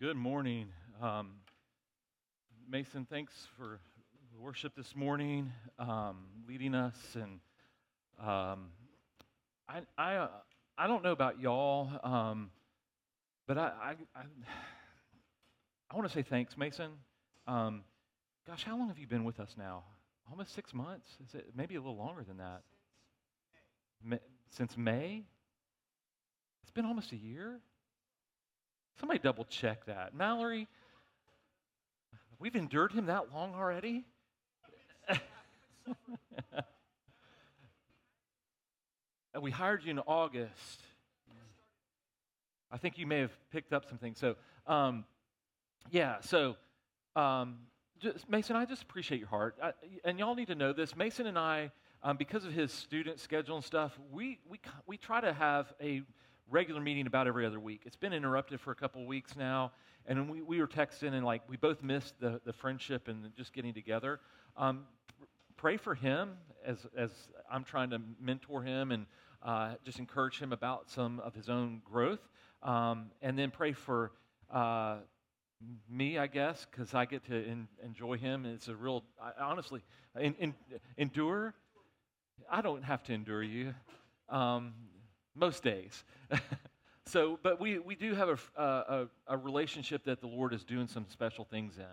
[0.00, 0.68] Good morning.
[1.02, 1.32] Um,
[2.66, 3.80] Mason, thanks for
[4.40, 6.96] worship this morning, um, leading us.
[7.14, 7.40] And
[8.18, 8.70] um,
[9.68, 10.28] I, I, uh,
[10.78, 12.50] I don't know about y'all, um,
[13.46, 14.22] but I, I, I,
[15.90, 16.92] I want to say thanks, Mason.
[17.46, 17.82] Um,
[18.46, 19.84] gosh, how long have you been with us now?
[20.30, 21.08] Almost six months?
[21.28, 22.62] Is it maybe a little longer than that?
[24.48, 25.24] Since May?
[26.62, 27.60] It's been almost a year.
[29.00, 30.14] Somebody double check that.
[30.14, 30.68] Mallory,
[32.38, 34.04] we've endured him that long already?
[39.32, 40.82] And we hired you in August.
[42.70, 44.18] I think you may have picked up some things.
[44.18, 44.36] So,
[44.66, 45.04] um,
[45.90, 46.56] yeah, so
[47.16, 47.58] um,
[48.00, 49.56] just, Mason, I just appreciate your heart.
[49.62, 49.72] I,
[50.04, 50.96] and y'all need to know this.
[50.96, 51.70] Mason and I,
[52.02, 56.02] um, because of his student schedule and stuff, we, we, we try to have a
[56.50, 57.82] regular meeting about every other week.
[57.86, 59.72] It's been interrupted for a couple weeks now,
[60.06, 63.52] and we, we were texting and like we both missed the, the friendship and just
[63.52, 64.20] getting together.
[64.56, 64.84] Um,
[65.56, 66.32] pray for him
[66.66, 67.10] as, as
[67.50, 69.06] I'm trying to mentor him and
[69.42, 72.20] uh, just encourage him about some of his own growth.
[72.62, 74.12] Um, and then pray for
[74.52, 74.96] uh,
[75.88, 78.44] me, I guess, because I get to in, enjoy him.
[78.44, 79.82] It's a real, I, honestly,
[80.18, 80.54] in, in,
[80.98, 81.54] endure.
[82.50, 83.74] I don't have to endure you.
[84.28, 84.72] Um,
[85.34, 86.04] most days.
[87.06, 90.86] so, but we, we do have a, a, a, relationship that the Lord is doing
[90.86, 91.84] some special things in.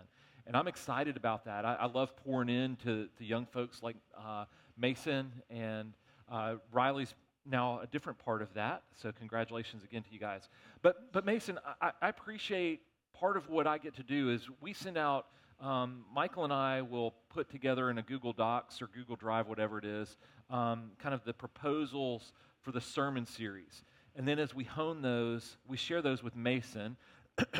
[0.46, 1.64] And I'm excited about that.
[1.64, 4.44] I, I love pouring in to, to young folks like uh,
[4.76, 5.92] Mason, and
[6.30, 8.82] uh, Riley's now a different part of that.
[8.94, 10.48] So, congratulations again to you guys.
[10.82, 12.80] But, but Mason, I, I appreciate
[13.12, 15.26] part of what I get to do is we send out,
[15.60, 19.78] um, Michael and I will put together in a Google Docs or Google Drive, whatever
[19.78, 20.16] it is,
[20.50, 22.32] um, kind of the proposals
[22.68, 23.82] for the sermon series.
[24.14, 26.98] And then as we hone those, we share those with Mason.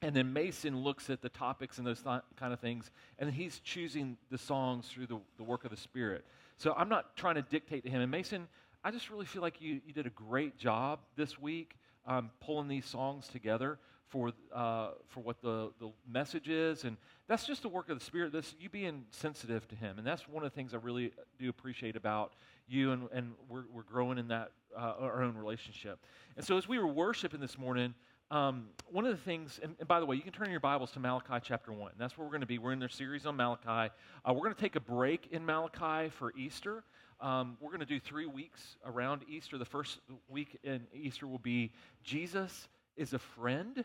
[0.00, 3.58] and then Mason looks at the topics and those th- kind of things, and he's
[3.64, 6.24] choosing the songs through the, the work of the Spirit.
[6.56, 8.00] So I'm not trying to dictate to him.
[8.00, 8.46] And Mason,
[8.84, 11.74] I just really feel like you, you did a great job this week
[12.06, 13.80] um, pulling these songs together
[14.12, 16.84] for, uh, for what the, the message is.
[16.84, 19.96] And that's just the work of the Spirit, this, you being sensitive to Him.
[19.96, 22.34] And that's one of the things I really do appreciate about
[22.68, 25.98] you, and, and we're, we're growing in that, uh, our own relationship.
[26.36, 27.94] And so as we were worshiping this morning,
[28.30, 30.90] um, one of the things, and, and, by the way, you can turn your Bibles
[30.92, 31.92] to Malachi chapter 1.
[31.98, 32.58] That's where we're going to be.
[32.58, 33.92] We're in their series on Malachi.
[34.24, 36.84] Uh, we're going to take a break in Malachi for Easter.
[37.20, 39.56] Um, we're going to do three weeks around Easter.
[39.56, 41.72] The first week in Easter will be
[42.02, 43.84] Jesus is a friend.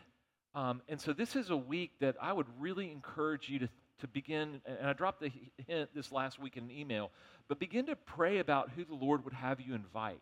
[0.58, 3.68] Um, and so this is a week that I would really encourage you to,
[4.00, 5.30] to begin, and I dropped the
[5.68, 7.12] hint this last week in an email,
[7.46, 10.20] but begin to pray about who the Lord would have you invite.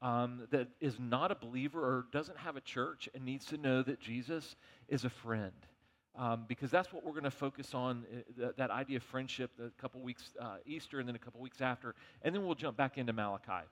[0.00, 3.82] Um, that is not a believer or doesn't have a church and needs to know
[3.82, 4.54] that Jesus
[4.86, 5.52] is a friend.
[6.14, 9.50] Um, because that's what we're going to focus on uh, that, that, idea of friendship
[9.58, 12.76] a couple weeks uh, Easter and then a couple weeks after, and then we'll jump
[12.76, 13.66] back into Malachi.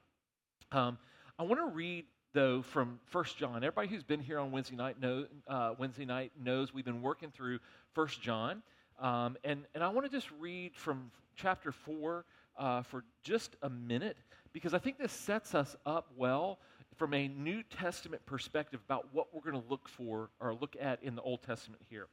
[0.73, 0.99] Um,
[1.39, 3.57] I want to read though from First John.
[3.57, 7.31] Everybody who's been here on Wednesday night know, uh, Wednesday night knows we've been working
[7.31, 7.59] through
[7.95, 8.63] First John,
[8.99, 12.25] um, and and I want to just read from chapter four
[12.57, 14.17] uh, for just a minute
[14.53, 16.59] because I think this sets us up well
[16.97, 21.03] from a New Testament perspective about what we're going to look for or look at
[21.03, 22.07] in the Old Testament here.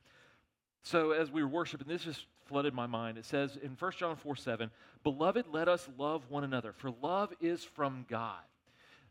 [0.83, 3.17] So as we were worshiping, this just flooded my mind.
[3.17, 4.71] It says in 1 John 4 7,
[5.03, 8.39] Beloved, let us love one another, for love is from God.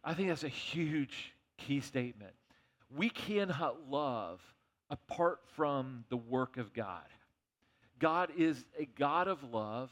[0.06, 2.33] I think that's a huge key statement.
[2.97, 4.41] We cannot love
[4.89, 7.03] apart from the work of God.
[7.99, 9.91] God is a God of love.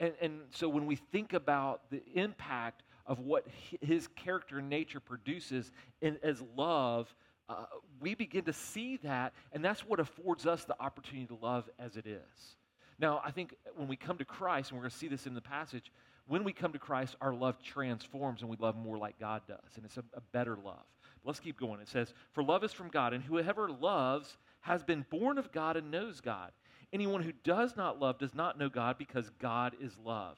[0.00, 3.46] And, and so when we think about the impact of what
[3.80, 5.70] his character and nature produces
[6.00, 7.14] in, as love,
[7.48, 7.66] uh,
[8.00, 11.96] we begin to see that, and that's what affords us the opportunity to love as
[11.96, 12.56] it is.
[12.98, 15.34] Now, I think when we come to Christ, and we're going to see this in
[15.34, 15.92] the passage,
[16.26, 19.58] when we come to Christ, our love transforms and we love more like God does.
[19.76, 20.84] And it's a, a better love.
[21.22, 21.80] But let's keep going.
[21.80, 25.76] It says, For love is from God, and whoever loves has been born of God
[25.76, 26.52] and knows God.
[26.92, 30.36] Anyone who does not love does not know God because God is love.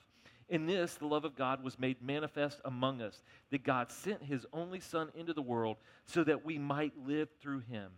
[0.49, 4.47] In this, the love of God was made manifest among us, that God sent his
[4.53, 7.91] only Son into the world so that we might live through him.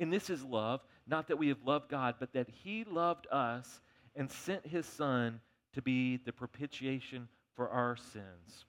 [0.00, 3.80] And this is love, not that we have loved God, but that he loved us
[4.14, 5.40] and sent his Son
[5.74, 8.64] to be the propitiation for our sins.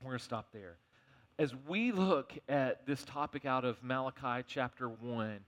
[0.00, 0.76] We're going to stop there.
[1.38, 5.40] As we look at this topic out of Malachi chapter 1,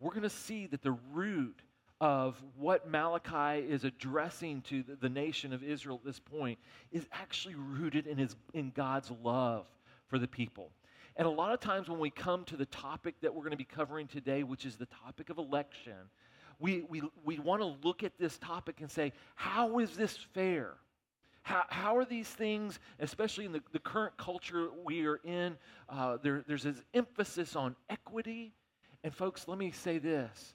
[0.00, 1.60] we're going to see that the root
[2.00, 6.58] of what Malachi is addressing to the, nation of Israel at this point
[6.90, 9.66] is actually rooted in, his, in God's love
[10.08, 10.70] for the people.
[11.16, 13.56] And a lot of times when we come to the topic that we're going to
[13.56, 15.94] be covering today, which is the topic of election,
[16.58, 20.74] we, we, we want to look at this topic and say, how is this fair?
[21.42, 25.56] How, how are these things, especially in the, the current culture we are in,
[25.88, 28.52] uh, there, there's this emphasis on equity.
[29.02, 30.54] And folks, let me say this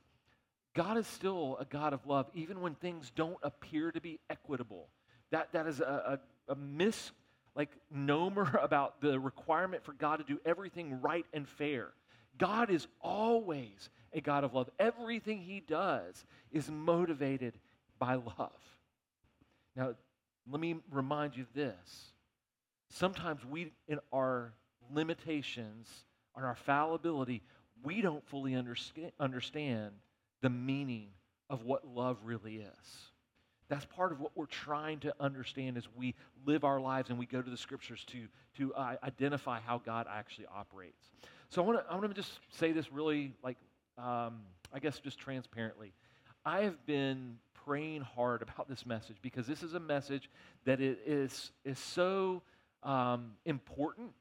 [0.74, 4.88] God is still a God of love, even when things don't appear to be equitable.
[5.32, 7.12] That, that is a, a, a mis,
[7.56, 11.90] like, nomer about the requirement for God to do everything right and fair.
[12.38, 14.69] God is always a God of love.
[14.80, 17.54] Everything he does is motivated
[18.00, 18.51] by love.
[19.75, 19.95] Now,
[20.50, 22.13] let me remind you this.
[22.89, 24.54] Sometimes we, in our
[24.92, 25.89] limitations,
[26.36, 27.44] on our fallibility,
[27.83, 28.56] we don't fully
[29.19, 29.92] understand
[30.42, 31.10] the meaning
[31.50, 33.12] of what love really is.
[33.69, 36.15] That's part of what we're trying to understand as we
[36.45, 38.27] live our lives and we go to the scriptures to,
[38.57, 41.12] to uh, identify how God actually operates.
[41.50, 43.57] So I want to I want to just say this really, like,
[43.98, 44.42] um,
[44.74, 45.94] I guess just transparently.
[46.46, 50.30] I have been praying hard about this message because this is a message
[50.66, 52.42] that is, is so
[52.84, 54.12] um, important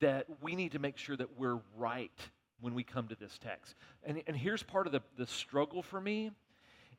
[0.00, 2.18] that we need to make sure that we're right
[2.60, 3.74] when we come to this text.
[4.02, 6.30] And, and here's part of the, the struggle for me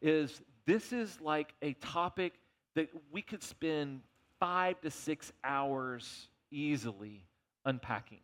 [0.02, 2.34] is this is like a topic
[2.76, 4.02] that we could spend
[4.40, 7.26] five to six hours easily
[7.66, 8.20] unpacking.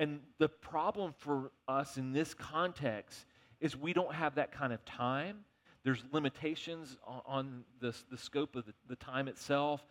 [0.00, 3.26] And the problem for us in this context
[3.60, 5.40] is we don't have that kind of time.
[5.84, 9.86] There's limitations on, on the, the scope of the, the time itself.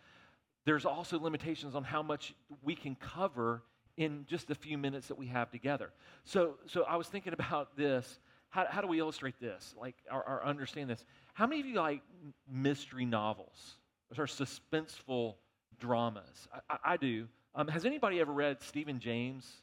[0.66, 3.62] There's also limitations on how much we can cover
[3.96, 5.92] in just a few minutes that we have together.
[6.24, 8.18] So, so I was thinking about this.
[8.48, 9.76] How, how do we illustrate this?
[9.80, 11.04] Like, or, or understand this?
[11.34, 12.02] How many of you like
[12.50, 13.76] mystery novels
[14.18, 15.34] or suspenseful
[15.78, 16.48] dramas?
[16.52, 17.28] I, I, I do.
[17.54, 19.62] Um, has anybody ever read Steven James?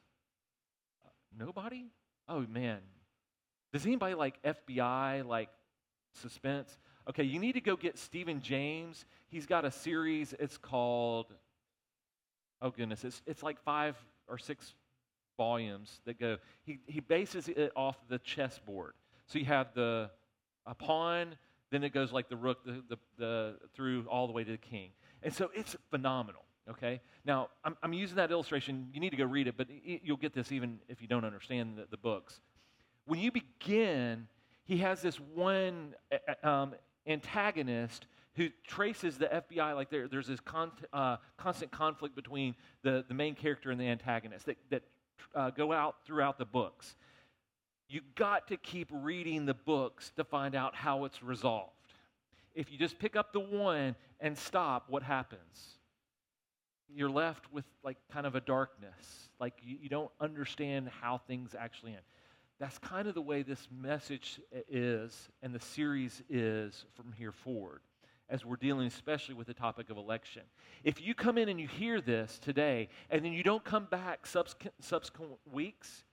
[1.38, 1.92] Nobody?
[2.28, 2.80] Oh man.
[3.74, 5.50] Does anybody like FBI, like
[6.14, 6.78] suspense?
[7.10, 9.06] Okay, you need to go get Steven James.
[9.28, 10.34] He's got a series.
[10.40, 11.28] It's called,
[12.62, 13.96] oh goodness, it's, it's like five
[14.28, 14.74] or six
[15.38, 16.38] volumes that go.
[16.64, 18.94] He, he bases it off the chessboard.
[19.28, 20.10] So you have the
[20.68, 21.36] a pawn,
[21.72, 24.58] then it goes like the rook, the, the, the, through all the way to the
[24.58, 24.92] king.
[25.24, 27.02] And so it's phenomenal, okay?
[27.26, 28.90] Now, I'm, I'm using that illustration.
[28.94, 31.78] You need to go read it, but you'll get this even if you don't understand
[31.78, 32.40] the, the books.
[33.06, 34.28] When you begin,
[34.66, 35.96] he has this one
[36.44, 36.76] um,
[37.06, 43.04] antagonist who traces the FBI, like there, there's this con, uh, constant conflict between the,
[43.08, 44.84] the main character and the antagonist that, that
[45.34, 46.96] uh, go out throughout the books
[47.90, 51.72] you got to keep reading the books to find out how it's resolved.
[52.54, 55.77] If you just pick up the one and stop, what happens?
[56.94, 59.30] You're left with like kind of a darkness.
[59.40, 62.02] Like you, you don't understand how things actually end.
[62.60, 64.40] That's kind of the way this message
[64.70, 67.82] is and the series is from here forward
[68.30, 70.42] as we're dealing especially with the topic of election.
[70.84, 74.26] If you come in and you hear this today and then you don't come back
[74.26, 76.04] subsequent, subsequent weeks,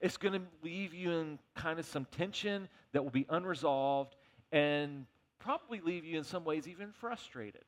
[0.00, 4.16] it's going to leave you in kind of some tension that will be unresolved
[4.50, 5.06] and
[5.38, 7.64] probably leave you in some ways even frustrated.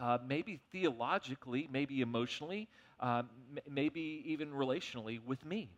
[0.00, 2.68] Uh, maybe theologically, maybe emotionally,
[3.00, 3.22] uh,
[3.54, 5.68] m- maybe even relationally with me.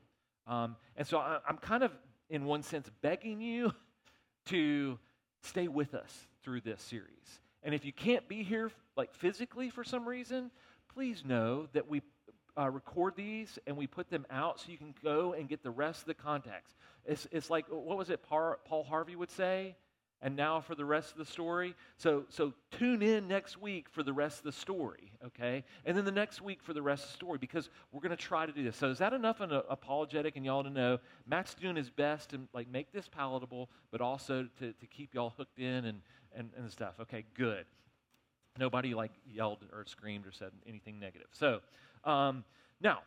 [0.47, 1.91] Um, and so I, I'm kind of,
[2.31, 3.73] in one sense, begging you
[4.47, 4.99] to
[5.43, 7.41] stay with us through this series.
[7.65, 10.51] And if you can't be here, like physically for some reason,
[10.95, 12.03] please know that we
[12.59, 15.71] uh, record these and we put them out so you can go and get the
[15.71, 16.77] rest of the context.
[17.07, 19.75] It's, it's like, what was it Paul Harvey would say?
[20.25, 21.75] And now for the rest of the story.
[21.97, 25.65] So, so tune in next week for the rest of the story, okay?
[25.85, 28.23] And then the next week for the rest of the story because we're going to
[28.23, 28.77] try to do this.
[28.77, 32.41] So is that enough an apologetic and y'all to know Matt's doing his best to
[32.55, 36.01] like make this palatable, but also to, to keep y'all hooked in and,
[36.37, 36.95] and, and stuff.
[37.01, 37.67] Okay, good.
[38.59, 41.29] Nobody like yelled or screamed or said anything negative.
[41.33, 41.61] So
[42.05, 42.45] um,
[42.81, 43.01] now,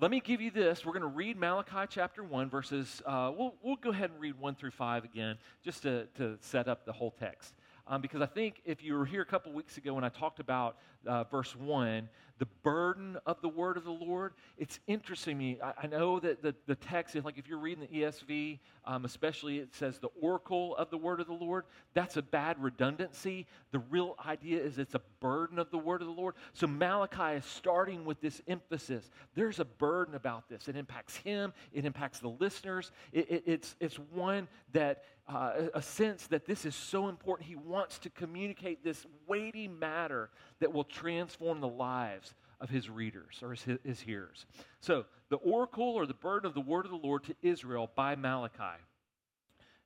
[0.00, 0.84] let me give you this.
[0.84, 4.38] We're going to read Malachi chapter 1, verses, uh, we'll, we'll go ahead and read
[4.38, 7.54] 1 through 5 again, just to, to set up the whole text.
[7.86, 10.40] Um, because I think if you were here a couple weeks ago when I talked
[10.40, 12.08] about uh, verse 1,
[12.42, 15.58] the burden of the word of the Lord, it's interesting me.
[15.62, 19.04] I, I know that the, the text is like if you're reading the ESV, um,
[19.04, 21.66] especially it says the oracle of the word of the Lord.
[21.94, 23.46] That's a bad redundancy.
[23.70, 26.34] The real idea is it's a burden of the word of the Lord.
[26.52, 29.08] So Malachi is starting with this emphasis.
[29.36, 30.66] There's a burden about this.
[30.66, 32.90] It impacts him, it impacts the listeners.
[33.12, 37.48] It, it, it's, it's one that uh, a sense that this is so important.
[37.48, 40.30] He wants to communicate this weighty matter
[40.62, 44.46] that will transform the lives of his readers or his, his hearers.
[44.80, 48.14] So, the oracle or the burden of the word of the Lord to Israel by
[48.14, 48.80] Malachi.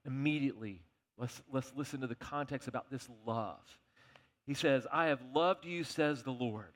[0.05, 0.83] Immediately,
[1.17, 3.79] let's, let's listen to the context about this love.
[4.47, 6.73] He says, I have loved you, says the Lord.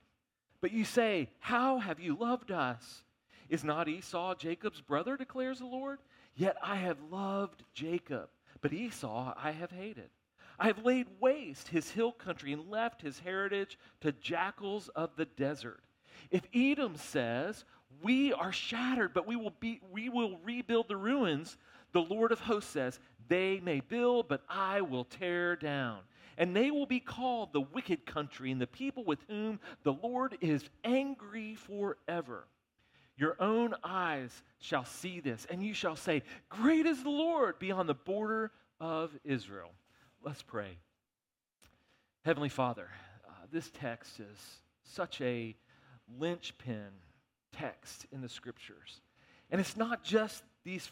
[0.61, 3.02] But you say, How have you loved us?
[3.49, 5.99] Is not Esau Jacob's brother, declares the Lord?
[6.37, 8.30] Yet I have loved Jacob,
[8.62, 10.11] but Esau I have hated.
[10.61, 15.25] I have laid waste his hill country and left his heritage to jackals of the
[15.25, 15.81] desert.
[16.31, 17.64] If Edom says,
[18.02, 21.57] We are shattered, but we will, be, we will rebuild the ruins,
[21.93, 26.00] the Lord of hosts says, They may build, but I will tear down.
[26.37, 30.37] And they will be called the wicked country and the people with whom the Lord
[30.43, 32.47] is angry forever.
[33.17, 37.88] Your own eyes shall see this, and you shall say, Great is the Lord beyond
[37.88, 39.73] the border of Israel.
[40.23, 40.77] Let's pray.
[42.27, 42.89] Heavenly Father,
[43.27, 44.39] uh, this text is
[44.85, 45.57] such a
[46.19, 46.91] linchpin
[47.53, 49.00] text in the scriptures.
[49.50, 50.91] And it's not just these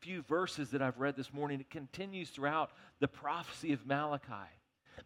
[0.00, 4.50] few verses that I've read this morning, it continues throughout the prophecy of Malachi.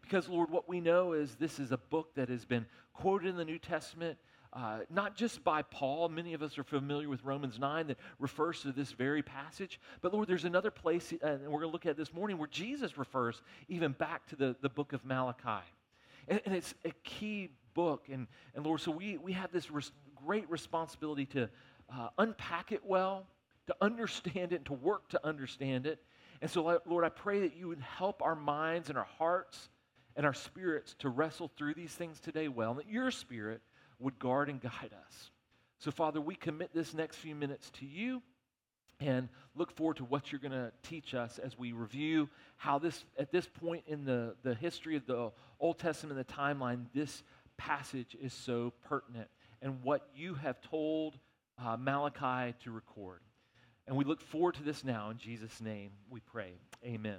[0.00, 2.64] Because, Lord, what we know is this is a book that has been
[2.94, 4.16] quoted in the New Testament
[4.52, 6.08] uh, not just by Paul.
[6.08, 9.80] Many of us are familiar with Romans 9 that refers to this very passage.
[10.00, 12.48] But Lord, there's another place, uh, and we're going to look at this morning, where
[12.48, 15.64] Jesus refers even back to the, the book of Malachi.
[16.26, 18.08] And, and it's a key book.
[18.10, 19.92] And, and Lord, so we, we have this res-
[20.26, 21.48] great responsibility to
[21.94, 23.26] uh, unpack it well,
[23.68, 26.00] to understand it, to work to understand it.
[26.42, 29.68] And so, Lord, I pray that you would help our minds and our hearts
[30.16, 33.60] and our spirits to wrestle through these things today well, and that your spirit
[34.00, 35.30] would guard and guide us.
[35.78, 38.22] So, Father, we commit this next few minutes to you
[39.00, 43.04] and look forward to what you're going to teach us as we review how this,
[43.18, 47.22] at this point in the, the history of the Old Testament, the timeline, this
[47.56, 49.28] passage is so pertinent
[49.62, 51.18] and what you have told
[51.62, 53.20] uh, Malachi to record.
[53.86, 55.10] And we look forward to this now.
[55.10, 56.52] In Jesus' name we pray.
[56.84, 57.18] Amen.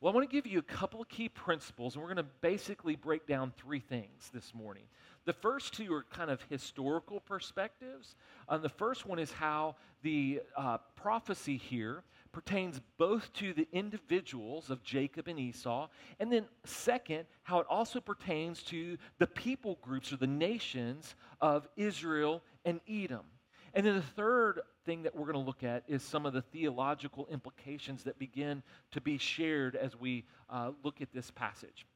[0.00, 2.30] Well, I want to give you a couple of key principles, and we're going to
[2.42, 4.84] basically break down three things this morning.
[5.26, 8.14] The first two are kind of historical perspectives.
[8.48, 14.70] And the first one is how the uh, prophecy here pertains both to the individuals
[14.70, 15.88] of Jacob and Esau,
[16.20, 21.66] and then second, how it also pertains to the people groups or the nations of
[21.76, 23.24] Israel and Edom.
[23.72, 26.42] And then the third thing that we're going to look at is some of the
[26.42, 31.86] theological implications that begin to be shared as we uh, look at this passage.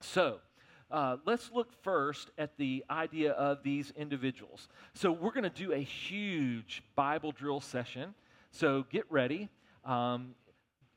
[0.00, 0.38] So,
[0.92, 4.68] uh, let's look first at the idea of these individuals.
[4.94, 8.14] So, we're going to do a huge Bible drill session.
[8.50, 9.48] So, get ready.
[9.84, 10.34] Um,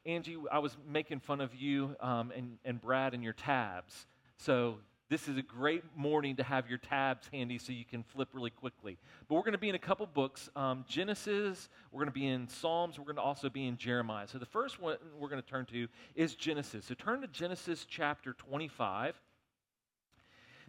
[0.05, 4.05] Angie, I was making fun of you um, and, and Brad and your tabs.
[4.37, 8.29] So, this is a great morning to have your tabs handy so you can flip
[8.33, 8.97] really quickly.
[9.27, 12.27] But we're going to be in a couple books um, Genesis, we're going to be
[12.27, 14.27] in Psalms, we're going to also be in Jeremiah.
[14.27, 16.85] So the first one we're going to turn to is Genesis.
[16.85, 19.21] So turn to Genesis chapter 25.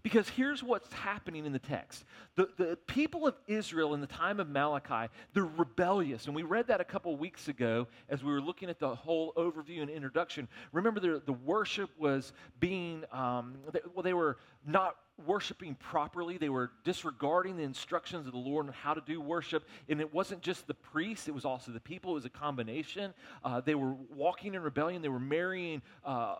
[0.06, 2.04] Because here's what's happening in the text.
[2.36, 6.26] The, the people of Israel in the time of Malachi, they're rebellious.
[6.26, 9.32] And we read that a couple weeks ago as we were looking at the whole
[9.32, 10.46] overview and introduction.
[10.70, 14.94] Remember, the, the worship was being, um, they, well, they were not
[15.26, 16.38] worshiping properly.
[16.38, 19.64] They were disregarding the instructions of the Lord on how to do worship.
[19.88, 22.12] And it wasn't just the priests, it was also the people.
[22.12, 23.12] It was a combination.
[23.44, 25.02] Uh, they were walking in rebellion.
[25.02, 26.36] They were marrying uh,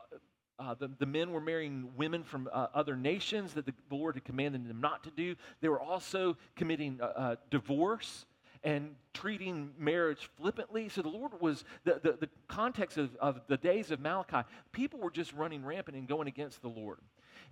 [0.59, 4.25] uh, the, the men were marrying women from uh, other nations that the, Lord had
[4.25, 5.37] commanded them not to do.
[5.61, 8.27] They were also committing uh, uh divorce
[8.65, 10.89] and treating marriage flippantly.
[10.89, 14.99] So the Lord was, the, the, the context of, of the days of Malachi, people
[14.99, 16.99] were just running rampant and going against the Lord.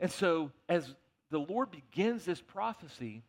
[0.00, 0.94] And so as
[1.30, 3.22] the Lord begins this prophecy,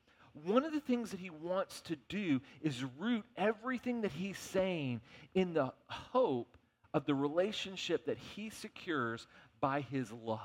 [0.43, 5.01] one of the things that he wants to do is root everything that he's saying
[5.33, 6.57] in the hope
[6.95, 9.27] of the relationship that he secures
[9.65, 10.39] by his love.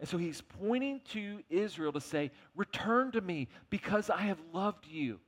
[0.00, 4.86] And so he's pointing to Israel to say, Return to me because I have loved
[4.86, 5.20] you.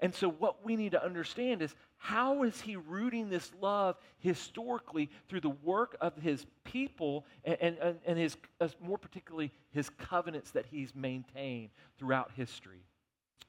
[0.00, 5.08] And so, what we need to understand is how is he rooting this love historically
[5.26, 10.50] through the work of his people and, and, and his, uh, more particularly, his covenants
[10.50, 12.84] that he's maintained throughout history?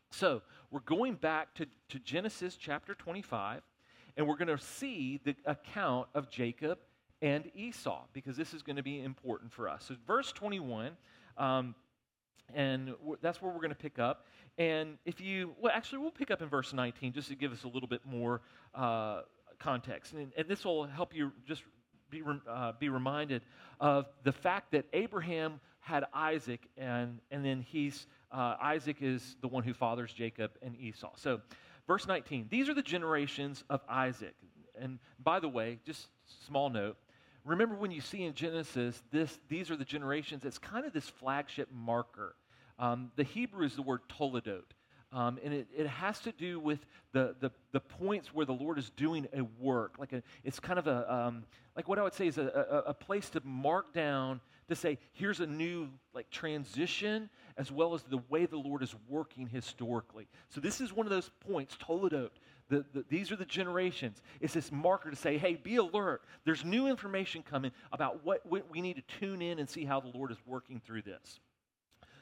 [0.10, 3.62] So, we're going back to, to Genesis chapter 25,
[4.16, 6.80] and we're going to see the account of Jacob
[7.22, 9.86] and Esau, because this is going to be important for us.
[9.88, 10.92] So, verse 21,
[11.38, 11.76] um,
[12.54, 14.28] and that's where we're going to pick up.
[14.58, 17.64] And if you, well, actually, we'll pick up in verse 19 just to give us
[17.64, 18.42] a little bit more
[18.74, 19.22] uh,
[19.60, 20.14] context.
[20.14, 21.64] And, and, this will help you just
[22.10, 23.42] be, uh, be reminded
[23.80, 29.48] of the fact that Abraham had Isaac, and, and then he's, uh, Isaac is the
[29.48, 31.12] one who fathers Jacob and Esau.
[31.16, 31.42] So,
[31.88, 32.48] verse 19.
[32.50, 34.36] These are the generations of Isaac.
[34.80, 36.08] And by the way, just
[36.48, 36.98] small note,
[37.46, 41.08] remember when you see in Genesis, this, these are the generations, it's kind of this
[41.08, 42.36] flagship marker.
[42.78, 44.64] Um, the Hebrew is the word toledot.
[45.14, 46.80] Um, and it, it has to do with
[47.14, 49.94] the, the, the points where the Lord is doing a work.
[49.98, 52.90] Like a, it's kind of a, um, like what I would say is a, a,
[52.90, 58.04] a place to mark down to say, here's a new like transition as well as
[58.04, 60.28] the way the Lord is working historically.
[60.50, 62.32] So this is one of those points, Toledot.
[62.70, 64.22] The, the, these are the generations.
[64.42, 66.22] It's this marker to say, hey, be alert.
[66.46, 70.00] There's new information coming about what, what we need to tune in and see how
[70.00, 71.40] the Lord is working through this.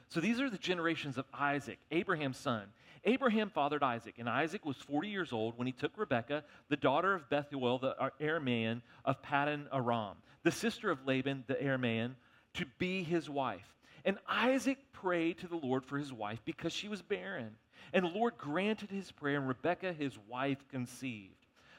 [0.08, 2.64] So these are the generations of Isaac, Abraham's son.
[3.04, 7.14] Abraham fathered Isaac, and Isaac was 40 years old when he took Rebekah, the daughter
[7.14, 12.12] of Bethuel, the Aramean of Paddan Aram, the sister of Laban, the Aramean,
[12.54, 13.74] to be his wife.
[14.04, 17.56] And Isaac prayed to the Lord for his wife because she was barren.
[17.92, 21.34] And the Lord granted his prayer, and Rebekah, his wife, conceived.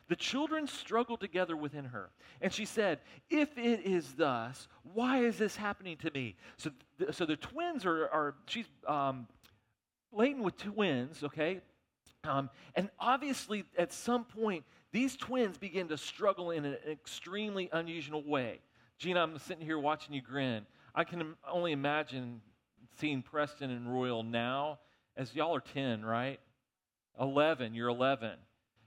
[0.07, 2.09] The children struggled together within her.
[2.41, 6.35] And she said, If it is thus, why is this happening to me?
[6.57, 9.27] So, th- so the twins are, are she's um,
[10.11, 11.61] laden with twins, okay?
[12.23, 18.23] Um, and obviously, at some point, these twins begin to struggle in an extremely unusual
[18.23, 18.59] way.
[18.97, 20.65] Gina, I'm sitting here watching you grin.
[20.93, 22.41] I can only imagine
[22.99, 24.79] seeing Preston and Royal now
[25.17, 26.39] as y'all are 10, right?
[27.19, 28.31] 11, you're 11.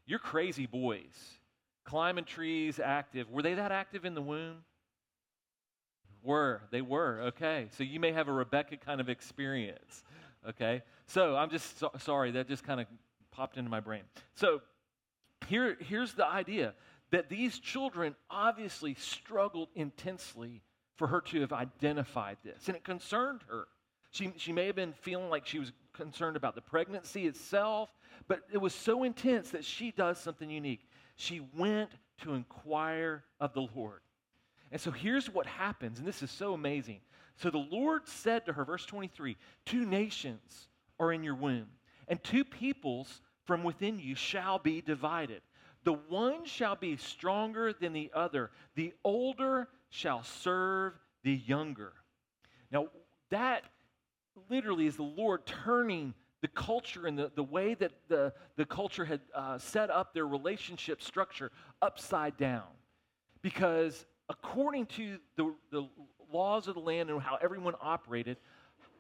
[0.07, 1.39] You're crazy boys.
[1.85, 3.31] Climbing trees, active.
[3.31, 4.65] Were they that active in the womb?
[6.23, 6.63] Were.
[6.71, 7.21] They were.
[7.29, 7.69] Okay.
[7.77, 10.03] So you may have a Rebecca kind of experience.
[10.49, 10.83] Okay.
[11.07, 12.33] So I'm just so, sorry.
[12.33, 12.87] That just kind of
[13.31, 14.03] popped into my brain.
[14.35, 14.61] So
[15.47, 16.75] here, here's the idea
[17.11, 20.63] that these children obviously struggled intensely
[20.97, 23.69] for her to have identified this, and it concerned her.
[24.11, 27.91] She, she may have been feeling like she was concerned about the pregnancy itself,
[28.27, 30.89] but it was so intense that she does something unique.
[31.17, 31.91] She went
[32.23, 34.01] to inquire of the Lord.
[34.71, 37.01] And so here's what happens, and this is so amazing.
[37.37, 41.69] So the Lord said to her, verse 23 Two nations are in your womb,
[42.09, 45.43] and two peoples from within you shall be divided.
[45.85, 51.93] The one shall be stronger than the other, the older shall serve the younger.
[52.71, 52.89] Now,
[53.31, 53.65] that
[54.49, 59.05] literally is the Lord turning the culture and the, the way that the, the culture
[59.05, 61.51] had uh, set up their relationship structure
[61.83, 62.67] upside down.
[63.43, 65.89] Because according to the, the
[66.33, 68.37] laws of the land and how everyone operated,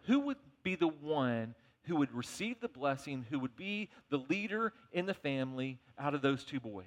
[0.06, 4.72] who would be the one who would receive the blessing, who would be the leader
[4.92, 6.84] in the family out of those two boys?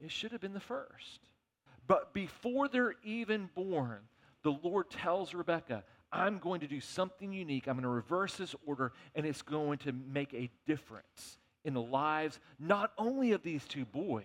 [0.00, 1.20] It should have been the first.
[1.86, 4.00] But before they're even born,
[4.42, 7.66] the Lord tells Rebekah, I'm going to do something unique.
[7.66, 11.82] I'm going to reverse this order, and it's going to make a difference in the
[11.82, 14.24] lives not only of these two boys,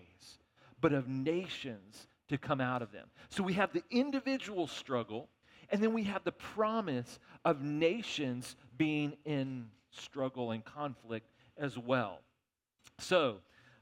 [0.79, 3.07] but of nations to come out of them.
[3.29, 5.27] So we have the individual struggle,
[5.69, 12.19] and then we have the promise of nations being in struggle and conflict as well.
[12.99, 13.37] So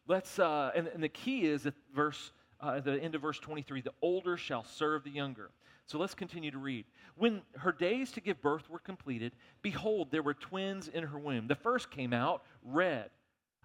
[0.08, 3.82] let's, uh, and, and the key is at verse, uh, the end of verse 23
[3.82, 5.52] the older shall serve the younger.
[5.90, 6.86] So let's continue to read.
[7.16, 9.32] When her days to give birth were completed,
[9.64, 11.48] behold, there were twins in her womb.
[11.48, 13.10] The first came out red.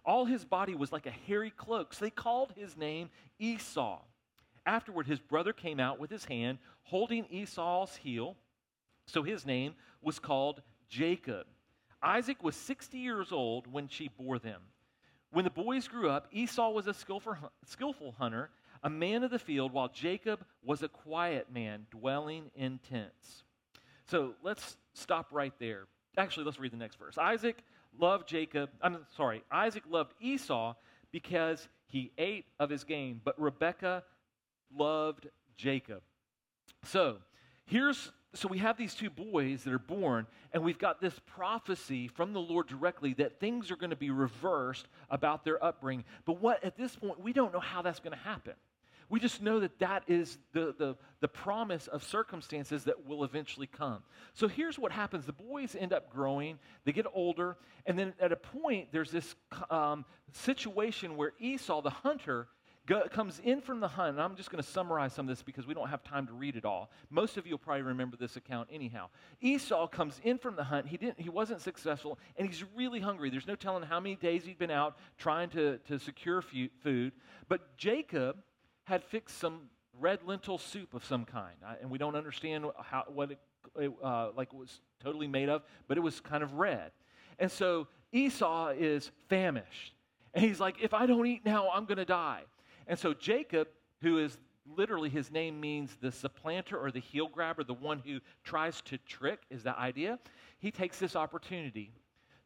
[0.06, 1.92] All his body was like a hairy cloak.
[1.92, 4.00] So they called his name Esau.
[4.64, 8.36] Afterward, his brother came out with his hand, holding Esau's heel.
[9.06, 11.46] So his name was called Jacob.
[12.02, 14.62] Isaac was 60 years old when she bore them.
[15.30, 18.48] When the boys grew up, Esau was a skillful, skillful hunter
[18.84, 23.42] a man of the field, while Jacob was a quiet man dwelling in tents.
[24.06, 25.86] So let's stop right there.
[26.18, 27.18] Actually, let's read the next verse.
[27.18, 27.56] Isaac
[27.98, 28.70] loved Jacob.
[28.82, 30.74] I'm sorry, Isaac loved Esau
[31.10, 34.04] because he ate of his game, but Rebekah
[34.76, 36.02] loved Jacob.
[36.84, 37.16] So
[37.64, 42.08] here's so we have these two boys that are born, and we've got this prophecy
[42.08, 46.04] from the Lord directly that things are going to be reversed about their upbringing.
[46.24, 48.54] But what at this point we don't know how that's going to happen.
[49.08, 53.66] We just know that that is the, the, the promise of circumstances that will eventually
[53.66, 54.02] come.
[54.34, 58.32] So here's what happens the boys end up growing, they get older, and then at
[58.32, 59.34] a point, there's this
[59.70, 62.48] um, situation where Esau, the hunter,
[62.86, 65.42] Go, comes in from the hunt, and I'm just going to summarize some of this
[65.42, 66.90] because we don't have time to read it all.
[67.08, 69.08] Most of you will probably remember this account anyhow.
[69.40, 70.86] Esau comes in from the hunt.
[70.86, 71.18] He didn't.
[71.18, 73.30] He wasn't successful, and he's really hungry.
[73.30, 77.12] There's no telling how many days he'd been out trying to, to secure food.
[77.48, 78.36] But Jacob
[78.84, 79.62] had fixed some
[80.00, 83.38] red lentil soup of some kind, and we don't understand how, what it,
[84.02, 86.90] uh, like was totally made of, but it was kind of red.
[87.38, 89.94] And so Esau is famished,
[90.34, 92.42] And he's like, if I don't eat now, I'm going to die.
[92.86, 93.68] And so Jacob,
[94.02, 94.36] who is
[94.76, 98.98] literally his name means the supplanter or the heel grabber, the one who tries to
[98.98, 100.18] trick, is that idea.
[100.58, 101.92] He takes this opportunity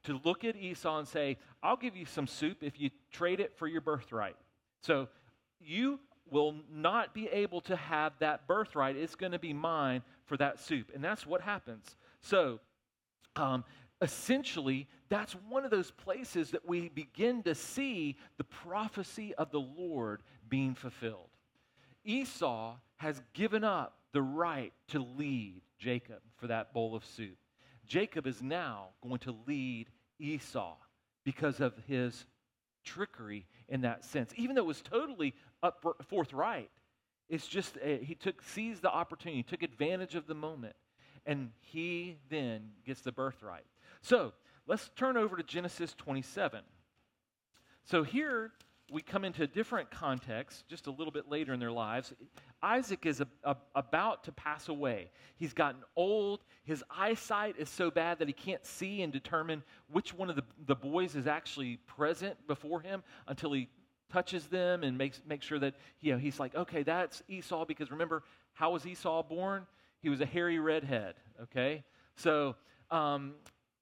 [0.04, 3.56] to look at Esau and say, I'll give you some soup if you trade it
[3.56, 4.36] for your birthright.
[4.80, 5.08] So
[5.60, 5.98] you
[6.30, 8.96] will not be able to have that birthright.
[8.96, 10.90] It's going to be mine for that soup.
[10.94, 11.96] And that's what happens.
[12.20, 12.60] So,
[13.36, 13.64] um,
[14.00, 19.60] essentially, that's one of those places that we begin to see the prophecy of the
[19.60, 21.30] Lord being fulfilled.
[22.04, 27.36] Esau has given up the right to lead Jacob for that bowl of soup.
[27.86, 29.88] Jacob is now going to lead
[30.18, 30.76] Esau
[31.24, 32.26] because of his
[32.84, 34.32] trickery in that sense.
[34.36, 36.70] Even though it was totally up forthright,
[37.28, 40.76] it's just uh, he took seized the opportunity, took advantage of the moment,
[41.26, 43.66] and he then gets the birthright.
[44.00, 44.32] So
[44.66, 46.60] let's turn over to Genesis 27.
[47.84, 48.52] So here
[48.90, 52.12] we come into a different context just a little bit later in their lives.
[52.62, 55.10] Isaac is a, a, about to pass away.
[55.36, 56.40] He's gotten old.
[56.64, 60.44] His eyesight is so bad that he can't see and determine which one of the,
[60.66, 63.68] the boys is actually present before him until he
[64.12, 67.64] touches them and makes, makes sure that you know, he's like, okay, that's Esau.
[67.64, 69.66] Because remember, how was Esau born?
[70.00, 71.84] He was a hairy redhead, okay?
[72.16, 72.56] So
[72.90, 73.34] um,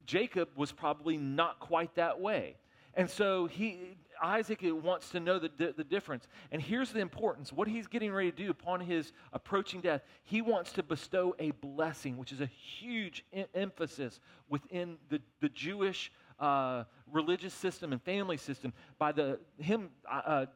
[0.06, 2.56] Jacob was probably not quite that way.
[2.94, 6.26] And so he, Isaac wants to know the, the difference.
[6.50, 10.40] And here's the importance what he's getting ready to do upon his approaching death, he
[10.40, 16.84] wants to bestow a blessing, which is a huge emphasis within the, the Jewish uh,
[17.10, 18.72] religious system and family system.
[18.98, 20.46] By the, him, uh, uh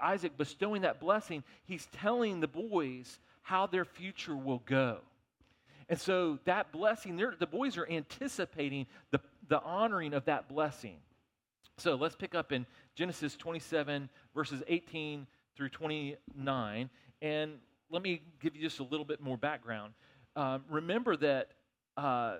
[0.00, 4.98] Isaac bestowing that blessing, he's telling the boys how their future will go.
[5.88, 10.96] And so that blessing, the boys are anticipating the, the honoring of that blessing.
[11.78, 15.26] So let's pick up in Genesis 27, verses 18
[15.56, 16.90] through 29.
[17.22, 17.52] And
[17.90, 19.94] let me give you just a little bit more background.
[20.36, 21.48] Um, remember that
[21.96, 22.36] uh,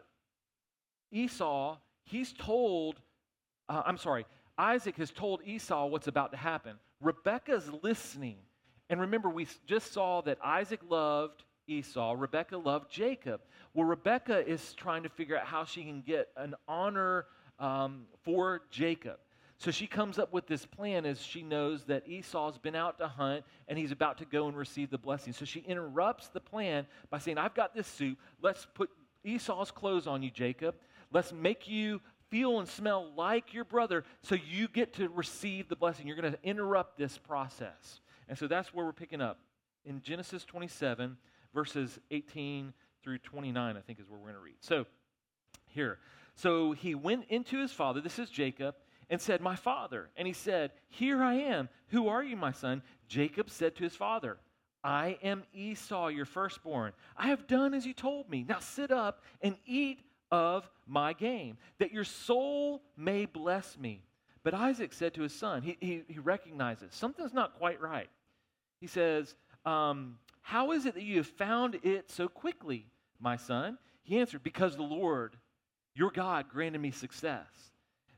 [1.11, 1.77] Esau,
[2.11, 2.97] he's told,
[3.69, 4.27] uh, I'm sorry,
[4.59, 6.77] Isaac has told Esau what's about to happen.
[7.01, 8.37] Rebecca's listening.
[8.91, 13.41] And remember, we just saw that Isaac loved Esau, Rebecca loved Jacob.
[13.75, 17.27] Well, Rebecca is trying to figure out how she can get an honor
[17.61, 19.19] um, for Jacob.
[19.59, 23.07] So she comes up with this plan as she knows that Esau's been out to
[23.07, 25.33] hunt and he's about to go and receive the blessing.
[25.33, 28.19] So she interrupts the plan by saying, I've got this suit.
[28.43, 28.89] Let's put
[29.23, 30.75] Esau's clothes on you, Jacob.
[31.13, 35.77] Let's make you feel and smell like your brother so you get to receive the
[35.77, 36.07] blessing.
[36.07, 38.01] You're going to interrupt this process.
[38.29, 39.39] And so that's where we're picking up.
[39.85, 41.17] In Genesis 27,
[41.53, 44.57] verses 18 through 29, I think is where we're going to read.
[44.61, 44.87] So
[45.67, 45.99] here.
[46.37, 48.75] So he went into his father, this is Jacob
[49.09, 50.11] and said, My father.
[50.17, 51.69] And he said, Here I am.
[51.89, 52.83] Who are you, my son?
[53.09, 54.39] Jacob said to his father,
[54.83, 56.93] I am Esau, your firstborn.
[57.17, 58.47] I have done as you told me.
[58.49, 64.05] Now sit up and eat of my game, that your soul may bless me.
[64.43, 68.09] But Isaac said to his son, he, he, he recognizes something's not quite right.
[68.81, 69.35] He says,
[69.67, 72.87] um, How is it that you have found it so quickly,
[73.21, 73.79] my son?
[74.03, 75.37] He answered, Because the Lord,
[75.95, 77.47] your God, granted me success.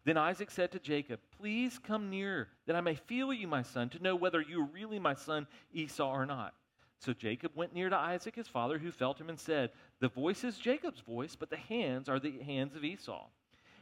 [0.05, 3.89] Then Isaac said to Jacob, Please come near, that I may feel you, my son,
[3.91, 6.55] to know whether you are really my son Esau or not.
[7.03, 10.45] So Jacob went near to Isaac his father, who felt him and said, The voice
[10.45, 13.27] is Jacob's voice, but the hands are the hands of Esau.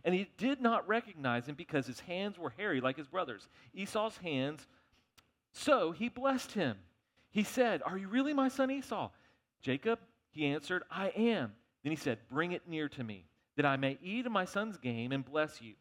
[0.05, 4.17] And he did not recognize him because his hands were hairy like his brothers, Esau's
[4.17, 4.67] hands.
[5.53, 6.79] So he blessed him.
[7.31, 9.11] He said, Are you really my son Esau?
[9.61, 9.99] Jacob,
[10.31, 11.53] he answered, I am.
[11.83, 14.79] Then he said, Bring it near to me, that I may eat of my son's
[14.79, 15.75] game and bless you.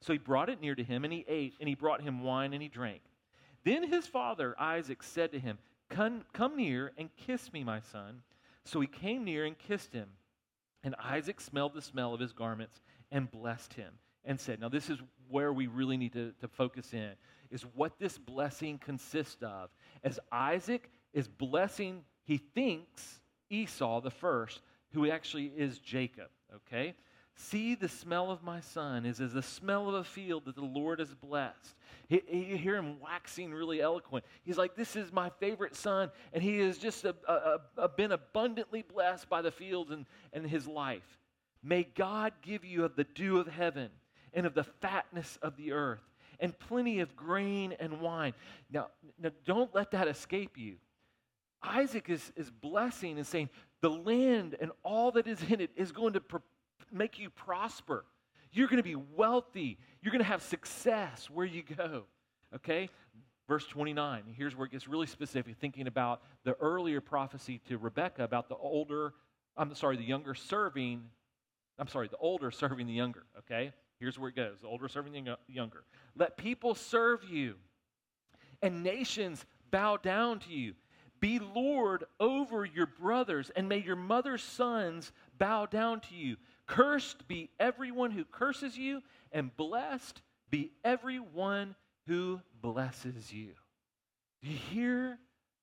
[0.00, 2.52] So he brought it near to him, and he ate, and he brought him wine,
[2.52, 3.00] and he drank.
[3.64, 5.58] Then his father Isaac said to him,
[5.94, 8.22] Come, come near and kiss me, my son.
[8.64, 10.08] So he came near and kissed him.
[10.82, 12.80] And Isaac smelled the smell of his garments
[13.12, 13.92] and blessed him
[14.24, 17.12] and said, Now, this is where we really need to, to focus in,
[17.50, 19.70] is what this blessing consists of.
[20.02, 24.60] As Isaac is blessing, he thinks Esau the first,
[24.92, 26.94] who actually is Jacob, okay?
[27.36, 30.64] See, the smell of my son is as the smell of a field that the
[30.64, 31.74] Lord has blessed.
[32.08, 34.24] He, you hear him waxing really eloquent.
[34.44, 38.12] He's like, This is my favorite son, and he has just a, a, a been
[38.12, 41.18] abundantly blessed by the fields and, and his life.
[41.62, 43.90] May God give you of the dew of heaven
[44.32, 46.02] and of the fatness of the earth
[46.38, 48.34] and plenty of grain and wine.
[48.70, 50.76] Now, now don't let that escape you.
[51.62, 53.48] Isaac is, is blessing and saying,
[53.80, 56.20] The land and all that is in it is going to
[56.94, 58.04] make you prosper.
[58.52, 59.78] You're going to be wealthy.
[60.00, 62.04] You're going to have success where you go.
[62.54, 62.88] Okay?
[63.46, 68.24] Verse 29, here's where it gets really specific, thinking about the earlier prophecy to Rebecca
[68.24, 69.12] about the older,
[69.54, 71.02] I'm sorry, the younger serving,
[71.78, 73.72] I'm sorry, the older serving the younger, okay?
[74.00, 75.84] Here's where it goes the older serving the younger.
[76.16, 77.56] Let people serve you,
[78.62, 80.72] and nations bow down to you.
[81.20, 86.36] Be Lord over your brothers, and may your mother's sons bow down to you.
[86.66, 91.74] Cursed be everyone who curses you, and blessed be everyone
[92.06, 93.52] who blesses you.
[94.42, 95.18] Do you hear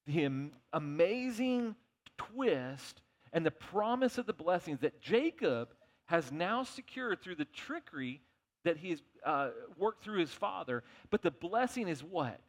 [0.06, 1.76] the am- amazing
[2.18, 3.02] twist
[3.34, 5.70] and the promise of the blessings that Jacob
[6.06, 8.22] has now secured through the trickery
[8.64, 10.84] that he has uh, worked through his father?
[11.10, 12.40] But the blessing is what?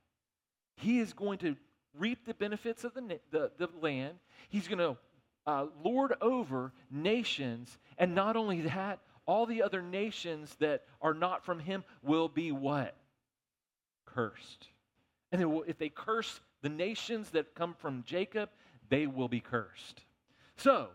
[0.76, 1.56] He is going to
[1.98, 4.14] reap the benefits of the, the, the land.
[4.48, 4.96] He's going to
[5.46, 7.78] uh, lord over nations.
[7.98, 12.52] And not only that, all the other nations that are not from him will be
[12.52, 12.96] what?
[14.06, 14.68] Cursed.
[15.30, 18.50] And they will, if they curse the nations that come from Jacob,
[18.88, 20.02] they will be cursed.
[20.56, 20.88] So,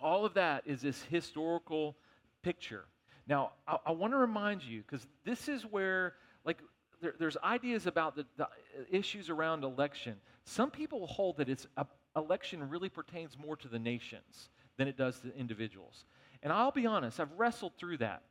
[0.00, 1.96] all of that is this historical
[2.42, 2.84] picture.
[3.26, 6.58] Now, I, I want to remind you, because this is where, like,
[7.00, 8.48] there, there's ideas about the, the,
[8.90, 10.16] issues around election.
[10.44, 14.96] Some people hold that it's a, election really pertains more to the nations than it
[14.96, 16.04] does to individuals.
[16.42, 18.22] And I'll be honest, I've wrestled through that.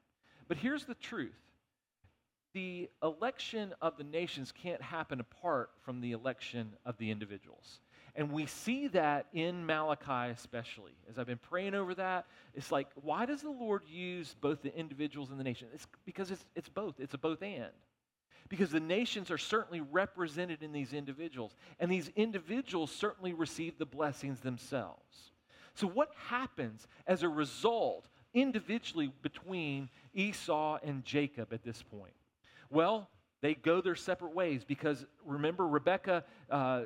[0.47, 1.37] But here's the truth
[2.53, 7.79] the election of the nations can't happen apart from the election of the individuals.
[8.13, 10.91] And we see that in Malachi, especially.
[11.09, 14.77] As I've been praying over that, it's like, why does the Lord use both the
[14.77, 15.69] individuals and the nation?
[15.73, 17.71] It's because it's, it's both, it's a both and.
[18.51, 23.85] Because the nations are certainly represented in these individuals, and these individuals certainly receive the
[23.85, 25.31] blessings themselves.
[25.73, 32.11] So, what happens as a result individually between Esau and Jacob at this point?
[32.69, 33.07] Well,
[33.39, 36.81] they go their separate ways because remember, Rebecca, uh,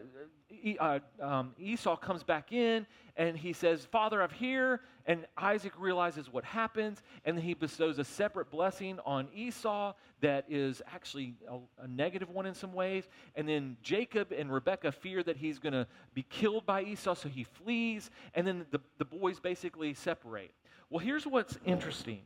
[0.79, 2.85] uh, um, Esau comes back in
[3.17, 4.81] and he says, Father, I'm here.
[5.07, 10.81] And Isaac realizes what happens, and he bestows a separate blessing on Esau that is
[10.91, 13.07] actually a, a negative one in some ways.
[13.35, 17.29] And then Jacob and Rebecca fear that he's going to be killed by Esau, so
[17.29, 20.51] he flees, and then the, the boys basically separate.
[20.89, 22.21] Well, here's what's interesting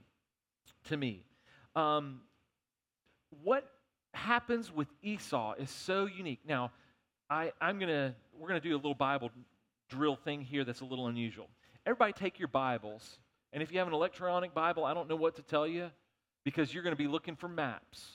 [0.86, 1.26] to me.
[1.76, 2.22] Um,
[3.44, 3.70] what
[4.14, 6.40] happens with Esau is so unique.
[6.48, 6.72] Now,
[7.30, 9.30] I, I'm gonna we're gonna do a little Bible
[9.90, 11.48] drill thing here that's a little unusual.
[11.90, 13.18] Everybody take your Bibles,
[13.52, 15.90] and if you have an electronic Bible, I don't know what to tell you
[16.44, 18.10] because you're going to be looking for maps.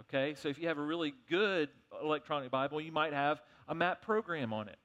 [0.00, 1.70] Okay, so if you have a really good
[2.02, 4.76] electronic Bible, you might have a map program on it.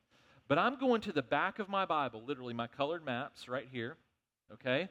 [0.48, 3.98] But I'm going to the back of my Bible, literally my colored maps right here.
[4.54, 4.88] Okay,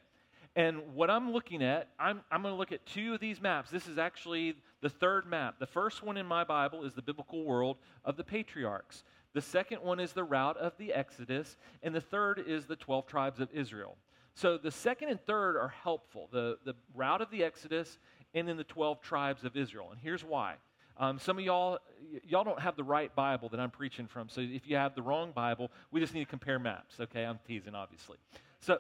[0.55, 3.71] and what I'm looking at, I'm, I'm going to look at two of these maps.
[3.71, 5.59] This is actually the third map.
[5.59, 9.05] The first one in my Bible is the biblical world of the patriarchs.
[9.37, 11.59] The second one is the route of the Exodus.
[11.83, 13.99] And the third is the 12 tribes of Israel.
[14.33, 17.99] So the second and third are helpful the, the route of the Exodus
[18.33, 19.89] and then the 12 tribes of Israel.
[19.91, 20.55] And here's why.
[20.97, 21.81] Um, some of y'all,
[22.27, 24.31] y'all don't have the right Bible that I'm preaching from.
[24.31, 26.99] So if you have the wrong Bible, we just need to compare maps.
[26.99, 28.17] Okay, I'm teasing, obviously.
[28.61, 28.79] So,